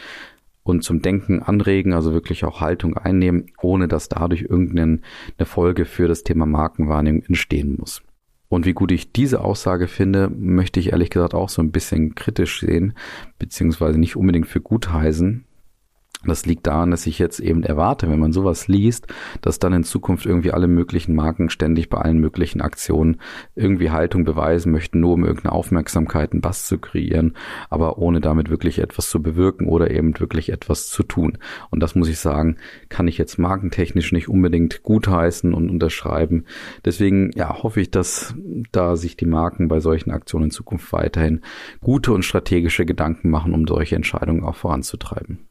und 0.63 0.84
zum 0.84 1.01
Denken 1.01 1.41
anregen, 1.41 1.93
also 1.93 2.13
wirklich 2.13 2.43
auch 2.43 2.62
Haltung 2.62 2.98
einnehmen, 2.98 3.51
ohne 3.62 3.88
dass 3.88 4.10
dadurch 4.10 4.41
irgendeine 4.41 5.00
Folge 5.43 5.86
für 5.86 6.08
das 6.08 6.24
Thema 6.24 6.46
Markenwahrnehmung 6.46 7.24
entstehen 7.24 7.77
muss. 7.79 8.01
Und 8.50 8.65
wie 8.65 8.74
gut 8.74 8.91
ich 8.91 9.12
diese 9.12 9.41
Aussage 9.41 9.88
finde, 9.88 10.29
möchte 10.29 10.79
ich 10.79 10.91
ehrlich 10.91 11.10
gesagt 11.10 11.34
auch 11.34 11.50
so 11.50 11.62
ein 11.62 11.72
bisschen 11.72 12.15
kritisch 12.15 12.60
sehen, 12.60 12.93
beziehungsweise 13.39 13.98
nicht 14.00 14.17
unbedingt 14.17 14.48
für 14.48 14.60
gut 14.60 14.91
heißen. 14.91 15.46
Das 16.23 16.45
liegt 16.45 16.67
daran, 16.67 16.91
dass 16.91 17.07
ich 17.07 17.17
jetzt 17.17 17.39
eben 17.39 17.63
erwarte, 17.63 18.07
wenn 18.09 18.19
man 18.19 18.31
sowas 18.31 18.67
liest, 18.67 19.07
dass 19.41 19.57
dann 19.57 19.73
in 19.73 19.83
Zukunft 19.83 20.27
irgendwie 20.27 20.51
alle 20.51 20.67
möglichen 20.67 21.15
Marken 21.15 21.49
ständig 21.49 21.89
bei 21.89 21.97
allen 21.97 22.19
möglichen 22.19 22.61
Aktionen 22.61 23.17
irgendwie 23.55 23.89
Haltung 23.89 24.23
beweisen 24.23 24.71
möchten, 24.71 24.99
nur 24.99 25.13
um 25.13 25.25
irgendeine 25.25 25.53
Aufmerksamkeit, 25.53 26.31
einen 26.31 26.41
Bass 26.41 26.67
zu 26.67 26.77
kreieren, 26.77 27.35
aber 27.71 27.97
ohne 27.97 28.21
damit 28.21 28.51
wirklich 28.51 28.77
etwas 28.79 29.09
zu 29.09 29.21
bewirken 29.21 29.67
oder 29.67 29.89
eben 29.89 30.19
wirklich 30.19 30.51
etwas 30.51 30.89
zu 30.89 31.01
tun. 31.01 31.39
Und 31.71 31.81
das 31.81 31.95
muss 31.95 32.07
ich 32.07 32.19
sagen, 32.19 32.57
kann 32.89 33.07
ich 33.07 33.17
jetzt 33.17 33.39
markentechnisch 33.39 34.11
nicht 34.11 34.29
unbedingt 34.29 34.83
gutheißen 34.83 35.53
und 35.55 35.69
unterschreiben. 35.69 36.45
Deswegen, 36.85 37.31
ja, 37.33 37.63
hoffe 37.63 37.81
ich, 37.81 37.89
dass 37.89 38.35
da 38.71 38.95
sich 38.95 39.17
die 39.17 39.25
Marken 39.25 39.67
bei 39.67 39.79
solchen 39.79 40.11
Aktionen 40.11 40.45
in 40.45 40.51
Zukunft 40.51 40.93
weiterhin 40.93 41.41
gute 41.81 42.13
und 42.13 42.23
strategische 42.23 42.85
Gedanken 42.85 43.31
machen, 43.31 43.53
um 43.53 43.65
solche 43.67 43.95
Entscheidungen 43.95 44.43
auch 44.43 44.55
voranzutreiben. 44.55 45.50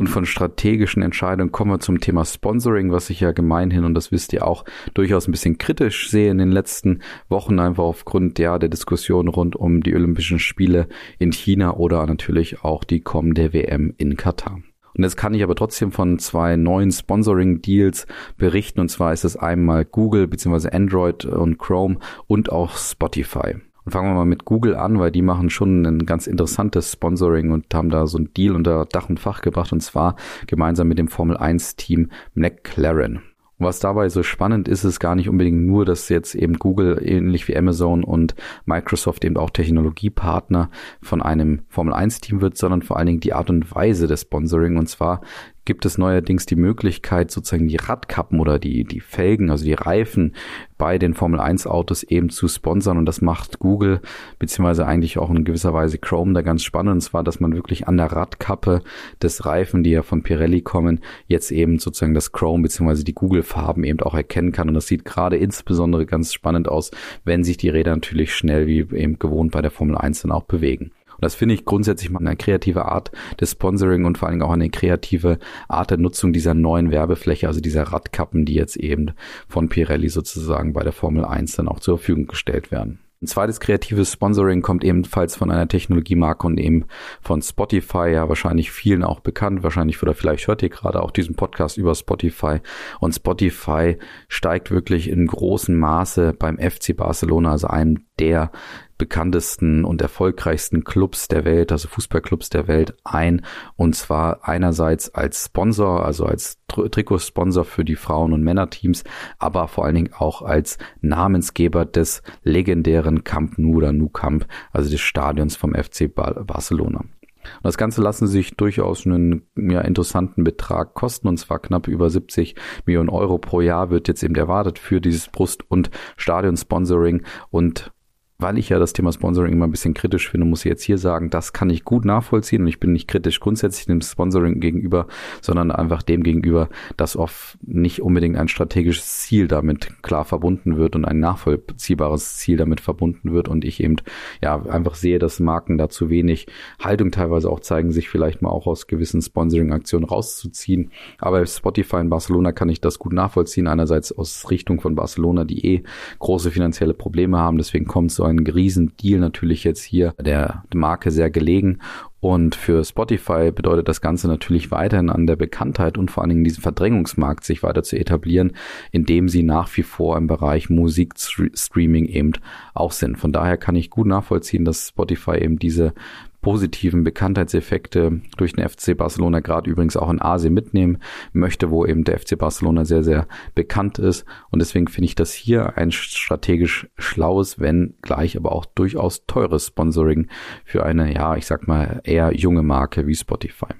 Und 0.00 0.06
von 0.06 0.24
strategischen 0.24 1.02
Entscheidungen 1.02 1.52
kommen 1.52 1.72
wir 1.72 1.78
zum 1.78 2.00
Thema 2.00 2.24
Sponsoring, 2.24 2.90
was 2.90 3.10
ich 3.10 3.20
ja 3.20 3.32
gemeinhin, 3.32 3.84
und 3.84 3.92
das 3.92 4.10
wisst 4.10 4.32
ihr 4.32 4.46
auch, 4.46 4.64
durchaus 4.94 5.28
ein 5.28 5.32
bisschen 5.32 5.58
kritisch 5.58 6.08
sehe 6.08 6.30
in 6.30 6.38
den 6.38 6.50
letzten 6.50 7.00
Wochen, 7.28 7.58
einfach 7.58 7.84
aufgrund 7.84 8.38
ja, 8.38 8.58
der 8.58 8.70
Diskussion 8.70 9.28
rund 9.28 9.56
um 9.56 9.82
die 9.82 9.94
Olympischen 9.94 10.38
Spiele 10.38 10.88
in 11.18 11.32
China 11.32 11.76
oder 11.76 12.06
natürlich 12.06 12.64
auch 12.64 12.82
die 12.82 13.02
kommende 13.02 13.52
WM 13.52 13.92
in 13.98 14.16
Katar. 14.16 14.62
Und 14.96 15.04
jetzt 15.04 15.18
kann 15.18 15.34
ich 15.34 15.42
aber 15.42 15.54
trotzdem 15.54 15.92
von 15.92 16.18
zwei 16.18 16.56
neuen 16.56 16.92
Sponsoring-Deals 16.92 18.06
berichten. 18.38 18.80
Und 18.80 18.88
zwar 18.88 19.12
ist 19.12 19.24
es 19.24 19.36
einmal 19.36 19.84
Google 19.84 20.28
bzw. 20.28 20.70
Android 20.70 21.26
und 21.26 21.58
Chrome 21.58 21.98
und 22.26 22.50
auch 22.50 22.74
Spotify. 22.78 23.56
Fangen 23.90 24.10
wir 24.10 24.14
mal 24.14 24.24
mit 24.24 24.44
Google 24.44 24.76
an, 24.76 24.98
weil 24.98 25.10
die 25.10 25.22
machen 25.22 25.50
schon 25.50 25.84
ein 25.84 26.06
ganz 26.06 26.26
interessantes 26.26 26.92
Sponsoring 26.92 27.50
und 27.50 27.74
haben 27.74 27.90
da 27.90 28.06
so 28.06 28.18
ein 28.18 28.32
Deal 28.34 28.54
unter 28.54 28.84
Dach 28.86 29.08
und 29.08 29.18
Fach 29.18 29.40
gebracht 29.42 29.72
und 29.72 29.80
zwar 29.80 30.16
gemeinsam 30.46 30.88
mit 30.88 30.98
dem 30.98 31.08
Formel 31.08 31.36
1 31.36 31.76
Team 31.76 32.10
McLaren. 32.34 33.16
Und 33.60 33.66
was 33.66 33.78
dabei 33.78 34.08
so 34.08 34.22
spannend 34.22 34.68
ist, 34.68 34.84
ist 34.84 35.00
gar 35.00 35.14
nicht 35.14 35.28
unbedingt 35.28 35.66
nur, 35.66 35.84
dass 35.84 36.08
jetzt 36.08 36.34
eben 36.34 36.54
Google 36.54 36.98
ähnlich 37.04 37.46
wie 37.46 37.56
Amazon 37.56 38.04
und 38.04 38.34
Microsoft 38.64 39.22
eben 39.24 39.36
auch 39.36 39.50
Technologiepartner 39.50 40.70
von 41.02 41.20
einem 41.20 41.62
Formel 41.68 41.92
1 41.92 42.20
Team 42.20 42.40
wird, 42.40 42.56
sondern 42.56 42.80
vor 42.80 42.96
allen 42.96 43.06
Dingen 43.06 43.20
die 43.20 43.34
Art 43.34 43.50
und 43.50 43.74
Weise 43.74 44.06
des 44.06 44.22
Sponsoring. 44.22 44.78
Und 44.78 44.88
zwar 44.88 45.20
gibt 45.64 45.84
es 45.84 45.98
neuerdings 45.98 46.46
die 46.46 46.56
Möglichkeit, 46.56 47.30
sozusagen 47.30 47.68
die 47.68 47.76
Radkappen 47.76 48.40
oder 48.40 48.58
die, 48.58 48.84
die 48.84 49.00
Felgen, 49.00 49.50
also 49.50 49.64
die 49.64 49.74
Reifen 49.74 50.34
bei 50.78 50.98
den 50.98 51.14
Formel 51.14 51.40
1 51.40 51.66
Autos 51.66 52.02
eben 52.02 52.30
zu 52.30 52.48
sponsern. 52.48 52.96
Und 52.96 53.06
das 53.06 53.20
macht 53.20 53.58
Google, 53.58 54.00
beziehungsweise 54.38 54.86
eigentlich 54.86 55.18
auch 55.18 55.30
in 55.30 55.44
gewisser 55.44 55.74
Weise 55.74 55.98
Chrome 55.98 56.32
da 56.32 56.42
ganz 56.42 56.62
spannend. 56.62 56.94
Und 56.94 57.00
zwar, 57.02 57.22
dass 57.22 57.40
man 57.40 57.52
wirklich 57.52 57.86
an 57.86 57.98
der 57.98 58.12
Radkappe 58.12 58.82
des 59.22 59.44
Reifen, 59.44 59.82
die 59.82 59.90
ja 59.90 60.02
von 60.02 60.22
Pirelli 60.22 60.62
kommen, 60.62 61.00
jetzt 61.26 61.50
eben 61.50 61.78
sozusagen 61.78 62.14
das 62.14 62.32
Chrome 62.32 62.62
beziehungsweise 62.62 63.04
die 63.04 63.14
Google 63.14 63.42
Farben 63.42 63.84
eben 63.84 64.00
auch 64.00 64.14
erkennen 64.14 64.52
kann. 64.52 64.68
Und 64.68 64.74
das 64.74 64.86
sieht 64.86 65.04
gerade 65.04 65.36
insbesondere 65.36 66.06
ganz 66.06 66.32
spannend 66.32 66.68
aus, 66.68 66.90
wenn 67.24 67.44
sich 67.44 67.58
die 67.58 67.68
Räder 67.68 67.94
natürlich 67.94 68.34
schnell 68.34 68.66
wie 68.66 68.78
eben 68.78 69.18
gewohnt 69.18 69.52
bei 69.52 69.60
der 69.60 69.70
Formel 69.70 69.96
1 69.96 70.22
dann 70.22 70.32
auch 70.32 70.44
bewegen. 70.44 70.92
Und 71.20 71.26
das 71.26 71.34
finde 71.34 71.54
ich 71.54 71.66
grundsätzlich 71.66 72.08
mal 72.08 72.20
eine 72.20 72.34
kreative 72.34 72.86
Art 72.86 73.12
des 73.38 73.50
Sponsoring 73.50 74.06
und 74.06 74.16
vor 74.16 74.28
allen 74.28 74.38
Dingen 74.38 74.48
auch 74.48 74.54
eine 74.54 74.70
kreative 74.70 75.38
Art 75.68 75.90
der 75.90 75.98
Nutzung 75.98 76.32
dieser 76.32 76.54
neuen 76.54 76.90
Werbefläche, 76.90 77.46
also 77.46 77.60
dieser 77.60 77.82
Radkappen, 77.82 78.46
die 78.46 78.54
jetzt 78.54 78.76
eben 78.76 79.12
von 79.46 79.68
Pirelli 79.68 80.08
sozusagen 80.08 80.72
bei 80.72 80.82
der 80.82 80.92
Formel 80.92 81.26
1 81.26 81.56
dann 81.56 81.68
auch 81.68 81.80
zur 81.80 81.98
Verfügung 81.98 82.26
gestellt 82.26 82.70
werden. 82.70 83.00
Ein 83.22 83.26
zweites 83.26 83.60
kreatives 83.60 84.12
Sponsoring 84.12 84.62
kommt 84.62 84.82
ebenfalls 84.82 85.36
von 85.36 85.50
einer 85.50 85.68
Technologiemarke 85.68 86.46
und 86.46 86.58
eben 86.58 86.86
von 87.20 87.42
Spotify, 87.42 88.12
ja 88.14 88.30
wahrscheinlich 88.30 88.70
vielen 88.70 89.04
auch 89.04 89.20
bekannt, 89.20 89.62
wahrscheinlich 89.62 90.02
oder 90.02 90.14
vielleicht 90.14 90.48
hört 90.48 90.62
ihr 90.62 90.70
gerade 90.70 91.02
auch 91.02 91.10
diesen 91.10 91.34
Podcast 91.34 91.76
über 91.76 91.94
Spotify 91.94 92.60
und 92.98 93.14
Spotify 93.14 93.98
steigt 94.28 94.70
wirklich 94.70 95.10
in 95.10 95.26
großem 95.26 95.78
Maße 95.78 96.32
beim 96.32 96.56
FC 96.56 96.96
Barcelona, 96.96 97.50
also 97.50 97.66
einem 97.66 98.06
der 98.18 98.52
bekanntesten 99.00 99.86
und 99.86 100.02
erfolgreichsten 100.02 100.84
Clubs 100.84 101.26
der 101.26 101.46
Welt, 101.46 101.72
also 101.72 101.88
Fußballclubs 101.88 102.50
der 102.50 102.68
Welt 102.68 102.94
ein. 103.02 103.44
Und 103.76 103.96
zwar 103.96 104.46
einerseits 104.46 105.14
als 105.14 105.46
Sponsor, 105.46 106.04
also 106.04 106.26
als 106.26 106.58
Trikotsponsor 106.68 107.64
für 107.64 107.84
die 107.84 107.96
Frauen- 107.96 108.34
und 108.34 108.44
Männerteams, 108.44 109.02
aber 109.38 109.68
vor 109.68 109.86
allen 109.86 109.94
Dingen 109.94 110.12
auch 110.12 110.42
als 110.42 110.76
Namensgeber 111.00 111.86
des 111.86 112.22
legendären 112.42 113.24
Camp 113.24 113.56
Nou 113.56 113.78
oder 113.78 113.92
Nou 113.92 114.10
Camp, 114.10 114.46
also 114.70 114.90
des 114.90 115.00
Stadions 115.00 115.56
vom 115.56 115.74
FC 115.74 116.14
Barcelona. 116.14 117.00
Und 117.00 117.64
das 117.64 117.78
Ganze 117.78 118.02
lassen 118.02 118.26
sich 118.26 118.54
durchaus 118.56 119.06
einen 119.06 119.46
ja, 119.56 119.80
interessanten 119.80 120.44
Betrag 120.44 120.92
kosten, 120.92 121.26
und 121.26 121.38
zwar 121.38 121.58
knapp 121.58 121.88
über 121.88 122.10
70 122.10 122.54
Millionen 122.84 123.08
Euro 123.08 123.38
pro 123.38 123.62
Jahr 123.62 123.88
wird 123.88 124.08
jetzt 124.08 124.22
eben 124.22 124.34
erwartet 124.34 124.78
für 124.78 125.00
dieses 125.00 125.28
Brust- 125.28 125.64
und 125.70 125.90
Stadionsponsoring. 126.18 127.22
Und 127.50 127.92
weil 128.40 128.58
ich 128.58 128.68
ja 128.68 128.78
das 128.78 128.92
Thema 128.92 129.12
Sponsoring 129.12 129.52
immer 129.52 129.66
ein 129.66 129.70
bisschen 129.70 129.94
kritisch 129.94 130.30
finde, 130.30 130.46
muss 130.46 130.64
ich 130.64 130.70
jetzt 130.70 130.82
hier 130.82 130.98
sagen, 130.98 131.30
das 131.30 131.52
kann 131.52 131.70
ich 131.70 131.84
gut 131.84 132.04
nachvollziehen 132.04 132.62
und 132.62 132.68
ich 132.68 132.80
bin 132.80 132.92
nicht 132.92 133.08
kritisch 133.08 133.40
grundsätzlich 133.40 133.86
dem 133.86 134.00
Sponsoring 134.00 134.60
gegenüber, 134.60 135.06
sondern 135.40 135.70
einfach 135.70 136.02
dem 136.02 136.22
gegenüber, 136.22 136.68
dass 136.96 137.16
oft 137.16 137.58
nicht 137.62 138.02
unbedingt 138.02 138.36
ein 138.36 138.48
strategisches 138.48 139.20
Ziel 139.20 139.48
damit 139.48 140.02
klar 140.02 140.24
verbunden 140.24 140.76
wird 140.76 140.96
und 140.96 141.04
ein 141.04 141.20
nachvollziehbares 141.20 142.36
Ziel 142.36 142.56
damit 142.56 142.80
verbunden 142.80 143.32
wird 143.32 143.48
und 143.48 143.64
ich 143.64 143.82
eben 143.82 143.96
ja 144.42 144.62
einfach 144.66 144.94
sehe, 144.94 145.18
dass 145.18 145.40
Marken 145.40 145.78
da 145.78 145.88
zu 145.88 146.10
wenig 146.10 146.46
Haltung 146.78 147.10
teilweise 147.10 147.50
auch 147.50 147.60
zeigen, 147.60 147.92
sich 147.92 148.08
vielleicht 148.08 148.42
mal 148.42 148.50
auch 148.50 148.66
aus 148.66 148.86
gewissen 148.86 149.22
Sponsoring-Aktionen 149.22 150.04
rauszuziehen. 150.04 150.90
Aber 151.18 151.44
Spotify 151.46 151.96
in 151.96 152.10
Barcelona 152.10 152.52
kann 152.52 152.68
ich 152.68 152.80
das 152.80 152.98
gut 152.98 153.12
nachvollziehen. 153.12 153.66
Einerseits 153.66 154.12
aus 154.12 154.50
Richtung 154.50 154.80
von 154.80 154.94
Barcelona, 154.94 155.44
die 155.44 155.66
eh 155.66 155.82
große 156.18 156.50
finanzielle 156.50 156.94
Probleme 156.94 157.38
haben, 157.38 157.58
deswegen 157.58 157.86
kommt 157.86 158.12
so 158.12 158.24
ein 158.30 158.46
Riesendeal 158.46 159.20
natürlich 159.20 159.64
jetzt 159.64 159.82
hier 159.82 160.14
der 160.20 160.64
Marke 160.74 161.10
sehr 161.10 161.30
gelegen. 161.30 161.78
Und 162.20 162.54
für 162.54 162.84
Spotify 162.84 163.50
bedeutet 163.50 163.88
das 163.88 164.02
Ganze 164.02 164.28
natürlich 164.28 164.70
weiterhin 164.70 165.08
an 165.08 165.26
der 165.26 165.36
Bekanntheit 165.36 165.96
und 165.96 166.10
vor 166.10 166.22
allen 166.22 166.28
Dingen 166.28 166.44
diesen 166.44 166.62
Verdrängungsmarkt 166.62 167.44
sich 167.44 167.62
weiter 167.62 167.82
zu 167.82 167.98
etablieren, 167.98 168.52
indem 168.92 169.30
sie 169.30 169.42
nach 169.42 169.74
wie 169.76 169.82
vor 169.82 170.18
im 170.18 170.26
Bereich 170.26 170.68
Musikstreaming 170.68 172.04
eben 172.04 172.32
auch 172.74 172.92
sind. 172.92 173.16
Von 173.16 173.32
daher 173.32 173.56
kann 173.56 173.74
ich 173.74 173.88
gut 173.88 174.06
nachvollziehen, 174.06 174.66
dass 174.66 174.88
Spotify 174.88 175.38
eben 175.38 175.58
diese 175.58 175.94
positiven 176.40 177.04
Bekanntheitseffekte 177.04 178.20
durch 178.36 178.54
den 178.54 178.68
FC 178.68 178.96
Barcelona 178.96 179.40
gerade 179.40 179.70
übrigens 179.70 179.96
auch 179.96 180.10
in 180.10 180.20
Asien 180.22 180.54
mitnehmen 180.54 180.98
möchte, 181.32 181.70
wo 181.70 181.84
eben 181.84 182.04
der 182.04 182.18
FC 182.18 182.38
Barcelona 182.38 182.84
sehr, 182.84 183.02
sehr 183.02 183.26
bekannt 183.54 183.98
ist. 183.98 184.24
Und 184.50 184.60
deswegen 184.60 184.88
finde 184.88 185.06
ich 185.06 185.14
das 185.14 185.32
hier 185.32 185.76
ein 185.76 185.92
strategisch 185.92 186.88
schlaues, 186.96 187.58
wenn 187.58 187.94
gleich 188.02 188.36
aber 188.36 188.52
auch 188.52 188.64
durchaus 188.64 189.26
teures 189.26 189.66
Sponsoring 189.66 190.28
für 190.64 190.84
eine, 190.84 191.14
ja, 191.14 191.36
ich 191.36 191.46
sag 191.46 191.68
mal, 191.68 192.00
eher 192.04 192.34
junge 192.34 192.62
Marke 192.62 193.06
wie 193.06 193.14
Spotify. 193.14 193.74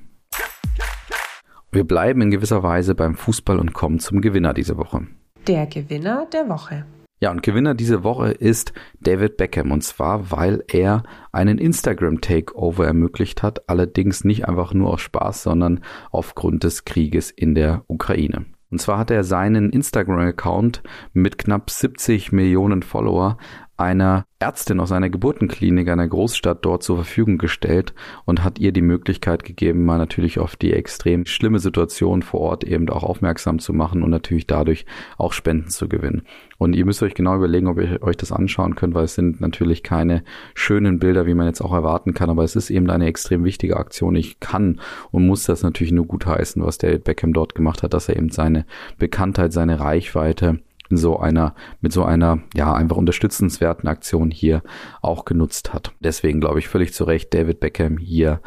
Wir 1.72 1.84
bleiben 1.84 2.20
in 2.20 2.30
gewisser 2.30 2.62
Weise 2.62 2.94
beim 2.94 3.14
Fußball 3.14 3.58
und 3.58 3.72
kommen 3.72 4.00
zum 4.00 4.20
Gewinner 4.20 4.52
diese 4.52 4.76
Woche. 4.76 5.06
Der 5.46 5.66
Gewinner 5.66 6.26
der 6.32 6.48
Woche. 6.48 6.84
Ja, 7.22 7.30
und 7.30 7.42
Gewinner 7.42 7.74
diese 7.74 8.02
Woche 8.02 8.30
ist 8.30 8.72
David 9.00 9.36
Beckham. 9.36 9.72
Und 9.72 9.82
zwar, 9.82 10.30
weil 10.30 10.64
er 10.68 11.02
einen 11.32 11.58
Instagram-Takeover 11.58 12.86
ermöglicht 12.86 13.42
hat. 13.42 13.68
Allerdings 13.68 14.24
nicht 14.24 14.48
einfach 14.48 14.72
nur 14.72 14.94
aus 14.94 15.02
Spaß, 15.02 15.42
sondern 15.42 15.80
aufgrund 16.10 16.64
des 16.64 16.86
Krieges 16.86 17.30
in 17.30 17.54
der 17.54 17.84
Ukraine. 17.88 18.46
Und 18.70 18.80
zwar 18.80 18.98
hat 18.98 19.10
er 19.10 19.24
seinen 19.24 19.70
Instagram-Account 19.70 20.82
mit 21.12 21.36
knapp 21.36 21.70
70 21.70 22.32
Millionen 22.32 22.82
Follower 22.82 23.36
einer 23.80 24.26
Ärztin 24.38 24.80
aus 24.80 24.92
einer 24.92 25.10
Geburtenklinik 25.10 25.88
einer 25.88 26.06
Großstadt 26.06 26.64
dort 26.64 26.82
zur 26.82 26.96
Verfügung 26.96 27.38
gestellt 27.38 27.94
und 28.24 28.44
hat 28.44 28.58
ihr 28.58 28.72
die 28.72 28.82
Möglichkeit 28.82 29.44
gegeben, 29.44 29.84
mal 29.84 29.98
natürlich 29.98 30.38
auf 30.38 30.56
die 30.56 30.72
extrem 30.72 31.26
schlimme 31.26 31.58
Situation 31.58 32.22
vor 32.22 32.40
Ort 32.40 32.64
eben 32.64 32.88
auch 32.88 33.02
aufmerksam 33.02 33.58
zu 33.58 33.72
machen 33.72 34.02
und 34.02 34.10
natürlich 34.10 34.46
dadurch 34.46 34.86
auch 35.18 35.32
Spenden 35.32 35.68
zu 35.68 35.88
gewinnen. 35.88 36.22
Und 36.58 36.74
ihr 36.74 36.84
müsst 36.84 37.02
euch 37.02 37.14
genau 37.14 37.36
überlegen, 37.36 37.66
ob 37.68 37.78
ihr 37.78 38.02
euch 38.02 38.16
das 38.16 38.32
anschauen 38.32 38.76
könnt, 38.76 38.94
weil 38.94 39.04
es 39.04 39.14
sind 39.14 39.40
natürlich 39.40 39.82
keine 39.82 40.24
schönen 40.54 40.98
Bilder, 40.98 41.26
wie 41.26 41.34
man 41.34 41.46
jetzt 41.46 41.62
auch 41.62 41.72
erwarten 41.72 42.14
kann, 42.14 42.30
aber 42.30 42.44
es 42.44 42.56
ist 42.56 42.70
eben 42.70 42.88
eine 42.90 43.06
extrem 43.06 43.44
wichtige 43.44 43.78
Aktion. 43.78 44.14
Ich 44.14 44.40
kann 44.40 44.80
und 45.10 45.26
muss 45.26 45.44
das 45.44 45.62
natürlich 45.62 45.92
nur 45.92 46.06
gut 46.06 46.26
heißen, 46.26 46.62
was 46.64 46.78
der 46.78 46.98
Beckham 46.98 47.32
dort 47.32 47.54
gemacht 47.54 47.82
hat, 47.82 47.94
dass 47.94 48.08
er 48.08 48.16
eben 48.16 48.30
seine 48.30 48.66
Bekanntheit, 48.98 49.52
seine 49.52 49.80
Reichweite 49.80 50.60
in 50.90 50.96
so 50.96 51.18
einer, 51.18 51.54
mit 51.80 51.92
so 51.92 52.04
einer, 52.04 52.40
ja, 52.54 52.74
einfach 52.74 52.96
unterstützenswerten 52.96 53.88
Aktion 53.88 54.30
hier 54.30 54.62
auch 55.00 55.24
genutzt 55.24 55.72
hat. 55.72 55.94
Deswegen 56.00 56.40
glaube 56.40 56.58
ich 56.58 56.68
völlig 56.68 56.92
zu 56.92 57.04
Recht 57.04 57.32
David 57.32 57.60
Beckham 57.60 57.96
hier 57.96 58.40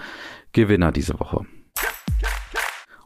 Gewinner 0.51 0.91
diese 0.91 1.19
Woche. 1.19 1.45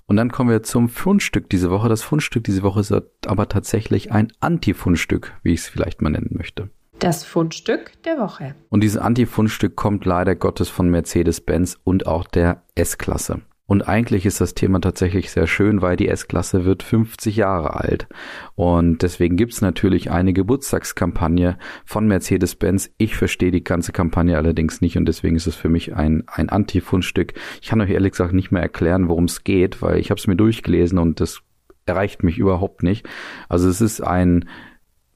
Und 0.08 0.15
dann 0.15 0.32
kommen 0.32 0.50
wir 0.50 0.63
zum 0.63 0.88
Fundstück 0.88 1.50
diese 1.50 1.70
Woche. 1.70 1.89
Das 1.89 2.01
Fundstück 2.01 2.44
diese 2.46 2.63
Woche 2.63 2.79
ist 2.79 2.94
aber 3.25 3.50
tatsächlich 3.50 4.12
ein 4.12 4.32
Anti-Fundstück, 4.39 5.34
wie 5.44 5.53
ich 5.53 5.62
es 5.62 5.67
vielleicht 5.67 6.01
mal 6.01 6.10
nennen 6.10 6.32
möchte. 6.32 6.70
Das 7.00 7.24
Fundstück 7.24 8.01
der 8.03 8.17
Woche. 8.17 8.56
Und 8.70 8.82
dieses 8.82 8.98
Anti-Fundstück 8.98 9.75
kommt 9.75 10.06
leider 10.06 10.34
Gottes 10.34 10.70
von 10.70 10.89
Mercedes-Benz 10.89 11.77
und 11.84 12.08
auch 12.08 12.25
der 12.25 12.63
S-Klasse. 12.74 13.41
Und 13.67 13.88
eigentlich 13.88 14.25
ist 14.25 14.39
das 14.39 14.53
Thema 14.53 14.79
tatsächlich 14.79 15.29
sehr 15.29 15.45
schön, 15.45 15.81
weil 15.81 15.97
die 15.97 16.07
S-Klasse 16.07 16.63
wird 16.63 16.83
50 16.83 17.36
Jahre 17.36 17.75
alt. 17.75 18.07
Und 18.55 19.01
deswegen 19.03 19.36
gibt's 19.36 19.62
natürlich 19.62 20.09
eine 20.09 20.31
Geburtstagskampagne 20.31 21.57
von 21.83 22.07
Mercedes-Benz. 22.07 22.89
Ich 22.97 23.17
verstehe 23.17 23.51
die 23.51 23.65
ganze 23.65 23.91
Kampagne 23.91 24.38
allerdings 24.38 24.79
nicht 24.79 24.97
und 24.97 25.05
deswegen 25.05 25.36
ist 25.36 25.47
es 25.47 25.55
für 25.55 25.67
mich 25.67 25.93
ein, 25.95 26.24
ein 26.27 26.47
Anti-Fundstück. 26.47 27.33
Ich 27.62 27.67
kann 27.67 27.81
euch 27.81 27.89
ehrlich 27.89 28.12
gesagt 28.12 28.33
nicht 28.33 28.51
mehr 28.51 28.62
erklären, 28.62 29.09
worum 29.09 29.25
es 29.25 29.43
geht, 29.43 29.81
weil 29.81 30.00
ich 30.00 30.12
habe 30.12 30.19
es 30.19 30.27
mir 30.27 30.38
durchgelesen 30.38 30.97
und 30.97 31.19
das 31.19 31.41
erreicht 31.86 32.24
mich 32.24 32.38
überhaupt 32.38 32.83
nicht. 32.83 33.05
Also 33.50 33.67
es 33.67 33.81
ist 33.81 34.00
ein 34.00 34.45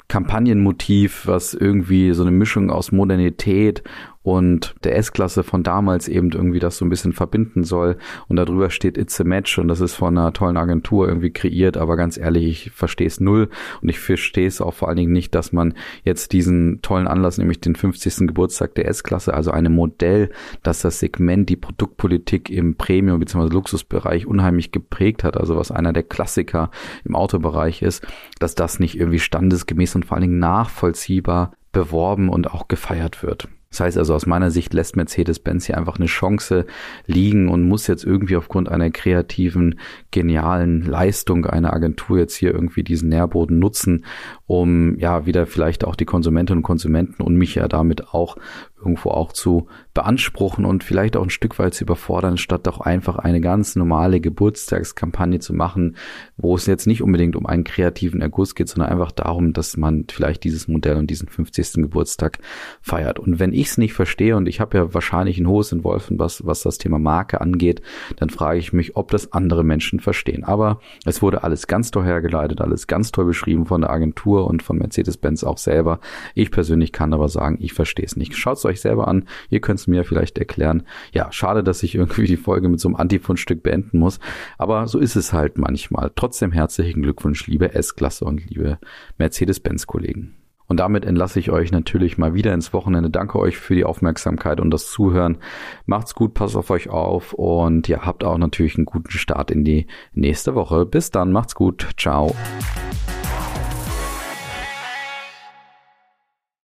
Kampagnenmotiv, 0.10 1.26
was 1.26 1.54
irgendwie 1.54 2.12
so 2.12 2.24
eine 2.24 2.32
Mischung 2.32 2.70
aus 2.70 2.92
Modernität 2.92 3.82
und 4.24 4.76
der 4.84 4.96
S-Klasse 4.98 5.44
von 5.44 5.64
damals 5.64 6.08
eben 6.08 6.32
irgendwie 6.32 6.60
das 6.60 6.78
so 6.78 6.86
ein 6.86 6.90
bisschen 6.90 7.14
verbinden 7.14 7.64
soll. 7.64 7.98
Und 8.28 8.36
darüber 8.36 8.70
steht 8.70 8.98
It's 8.98 9.20
a 9.20 9.24
Match 9.24 9.58
und 9.58 9.68
das 9.68 9.82
ist 9.82 9.96
von 9.96 10.18
einer 10.18 10.34
tollen 10.34 10.58
Agentur 10.58 11.08
irgendwie 11.08 11.32
kreiert, 11.32 11.78
aber 11.78 11.96
ganz 11.96 12.18
ehrlich, 12.18 12.68
ich 12.68 12.72
verstehe 12.72 13.08
es 13.08 13.20
null 13.20 13.50
und 13.82 13.90
ich 13.90 14.00
verstehe 14.00 14.48
es 14.48 14.62
auch 14.62 14.74
vor 14.74 14.88
allen 14.88 14.98
Dingen 14.98 15.12
nicht, 15.12 15.34
dass 15.34 15.52
man 15.52 15.74
jetzt 16.04 16.34
diesen 16.34 16.82
tollen 16.82 17.08
Anlass, 17.08 17.38
nämlich 17.38 17.62
den 17.62 17.76
50. 17.76 18.28
Geburtstag 18.28 18.76
der 18.76 18.88
S-Klasse, 18.88 19.34
also 19.34 19.52
einem 19.52 19.74
Modell, 19.74 20.30
das 20.64 20.82
das 20.82 21.00
Segment, 21.00 21.50
die 21.50 21.56
Produktpolitik 21.56 22.50
im 22.50 22.76
Premium- 22.76 23.20
bzw. 23.20 23.52
Luxusbereich 23.52 24.28
unheimlich 24.28 24.72
geprägt 24.72 25.24
hat, 25.24 25.38
also 25.38 25.56
was 25.56 25.72
einer 25.72 25.94
der 25.94 26.04
Klassiker 26.04 26.70
im 27.04 27.16
Autobereich 27.16 27.82
ist, 27.82 28.06
dass 28.40 28.56
das 28.56 28.80
nicht 28.80 29.00
irgendwie 29.00 29.20
standesgemäß 29.20 29.96
und 29.96 30.06
vor 30.06 30.18
allen 30.18 30.30
Dingen 30.30 30.40
nachvollziehbar 30.40 31.54
beworben 31.72 32.30
und 32.30 32.52
auch 32.52 32.68
gefeiert 32.68 33.24
wird. 33.24 33.48
Das 33.72 33.80
heißt 33.80 33.98
also, 33.98 34.14
aus 34.14 34.26
meiner 34.26 34.52
Sicht 34.52 34.74
lässt 34.74 34.98
Mercedes-Benz 34.98 35.66
hier 35.66 35.78
einfach 35.78 35.98
eine 35.98 36.08
Chance 36.08 36.66
liegen 37.08 37.48
und 37.48 37.64
muss 37.68 37.88
jetzt 37.88 38.04
irgendwie 38.04 38.36
aufgrund 38.36 38.68
einer 38.68 38.92
kreativen, 38.92 39.80
genialen 40.12 40.82
Leistung 40.84 41.46
einer 41.46 41.72
Agentur 41.72 42.20
jetzt 42.20 42.36
hier 42.36 42.54
irgendwie 42.54 42.84
diesen 42.84 43.08
Nährboden 43.08 43.60
nutzen, 43.60 44.04
um 44.46 44.98
ja 45.00 45.26
wieder 45.26 45.46
vielleicht 45.46 45.86
auch 45.86 45.96
die 45.96 46.06
Konsumentinnen 46.06 46.60
und 46.60 46.64
Konsumenten 46.64 47.24
und 47.24 47.36
mich 47.36 47.56
ja 47.56 47.70
damit 47.70 48.14
auch 48.14 48.36
irgendwo 48.78 49.12
auch 49.12 49.32
zu 49.32 49.68
beanspruchen 49.94 50.64
und 50.64 50.84
vielleicht 50.84 51.18
auch 51.18 51.24
ein 51.24 51.30
Stück 51.30 51.60
weit 51.60 51.74
zu 51.74 51.84
überfordern, 51.84 52.38
statt 52.38 52.66
doch 52.66 52.80
einfach 52.80 53.18
eine 53.18 53.42
ganz 53.42 53.76
normale 53.76 54.22
Geburtstagskampagne 54.22 55.40
zu 55.40 55.54
machen, 55.54 55.98
wo 56.38 56.56
es 56.56 56.66
jetzt 56.66 56.88
nicht 56.88 57.02
unbedingt 57.02 57.36
um 57.36 57.46
einen 57.46 57.66
kreativen 57.66 58.22
Erguss 58.22 58.56
geht, 58.56 58.70
sondern 58.70 58.90
einfach 58.90 59.12
darum, 59.12 59.52
dass 59.52 59.76
man 59.76 60.06
vielleicht 60.10 60.44
dieses 60.46 60.68
Modell 60.68 60.96
und 60.96 61.10
diesen 61.10 61.28
50. 61.28 61.74
Geburtstag 61.74 62.40
feiert. 62.82 63.20
Und 63.20 63.40
wenn 63.40 63.54
ich 63.54 63.68
es 63.68 63.78
nicht 63.78 63.94
verstehe 63.94 64.38
und 64.38 64.48
ich 64.48 64.62
habe 64.62 64.78
ja 64.78 64.94
wahrscheinlich 64.94 65.38
ein 65.38 65.48
hohes 65.48 65.72
Entwolfen, 65.74 66.20
was, 66.20 66.46
was 66.46 66.62
das 66.62 66.78
Thema 66.78 66.98
Marke 66.98 67.42
angeht, 67.42 67.82
dann 68.16 68.30
frage 68.30 68.60
ich 68.60 68.72
mich, 68.72 68.96
ob 68.96 69.12
das 69.12 69.34
andere 69.34 69.64
Menschen 69.64 70.00
verstehen. 70.00 70.46
Aber 70.46 70.80
es 71.06 71.22
wurde 71.22 71.44
alles 71.44 71.68
ganz 71.68 71.92
toll 71.92 72.06
hergeleitet, 72.06 72.62
alles 72.62 72.88
ganz 72.88 73.12
toll 73.12 73.26
beschrieben 73.26 73.66
von 73.66 73.82
der 73.82 73.90
Agentur 73.90 74.48
und 74.48 74.64
von 74.64 74.78
Mercedes-Benz 74.78 75.44
auch 75.44 75.58
selber. 75.58 76.00
Ich 76.34 76.50
persönlich 76.50 76.94
kann 76.94 77.14
aber 77.14 77.28
sagen, 77.28 77.58
ich 77.60 77.74
verstehe 77.74 78.06
es 78.06 78.16
nicht. 78.16 78.38
Schaut 78.38 78.64
euch 78.64 78.80
selber 78.80 79.08
an. 79.08 79.26
Ihr 79.50 79.60
könnt 79.60 79.81
es 79.82 79.88
mir 79.88 80.04
vielleicht 80.04 80.38
erklären. 80.38 80.84
Ja, 81.12 81.32
schade, 81.32 81.64
dass 81.64 81.84
ich 81.84 81.96
irgendwie 81.96 82.26
die 82.26 82.38
Folge 82.38 82.70
mit 82.70 82.80
so 82.80 82.88
einem 82.88 82.96
Antifundstück 82.96 83.64
beenden 83.64 84.00
muss. 84.00 84.20
Aber 84.58 84.88
so 84.88 85.00
ist 85.00 85.16
es 85.16 85.34
halt 85.34 85.58
manchmal. 85.58 86.12
Trotzdem 86.16 86.52
herzlichen 86.52 87.02
Glückwunsch, 87.02 87.48
liebe 87.48 87.74
S-Klasse 87.74 88.26
und 88.26 88.50
liebe 88.50 88.80
Mercedes-Benz-Kollegen. 89.18 90.36
Und 90.68 90.78
damit 90.78 91.04
entlasse 91.04 91.38
ich 91.38 91.52
euch 91.52 91.74
natürlich 91.74 92.18
mal 92.18 92.34
wieder 92.34 92.54
ins 92.54 92.72
Wochenende. 92.72 93.10
Danke 93.10 93.38
euch 93.40 93.58
für 93.58 93.76
die 93.76 93.84
Aufmerksamkeit 93.84 94.62
und 94.62 94.72
das 94.72 94.90
Zuhören. 94.90 95.40
Macht's 95.86 96.16
gut, 96.16 96.34
passt 96.34 96.56
auf 96.56 96.70
euch 96.70 96.90
auf 96.90 97.34
und 97.34 97.90
ja, 97.90 98.06
habt 98.06 98.24
auch 98.24 98.38
natürlich 98.38 98.78
einen 98.78 98.86
guten 98.86 99.12
Start 99.12 99.52
in 99.52 99.66
die 99.66 99.88
nächste 100.14 100.56
Woche. 100.56 100.86
Bis 100.86 101.12
dann, 101.12 101.34
macht's 101.34 101.56
gut. 101.56 101.90
Ciao. 101.98 102.34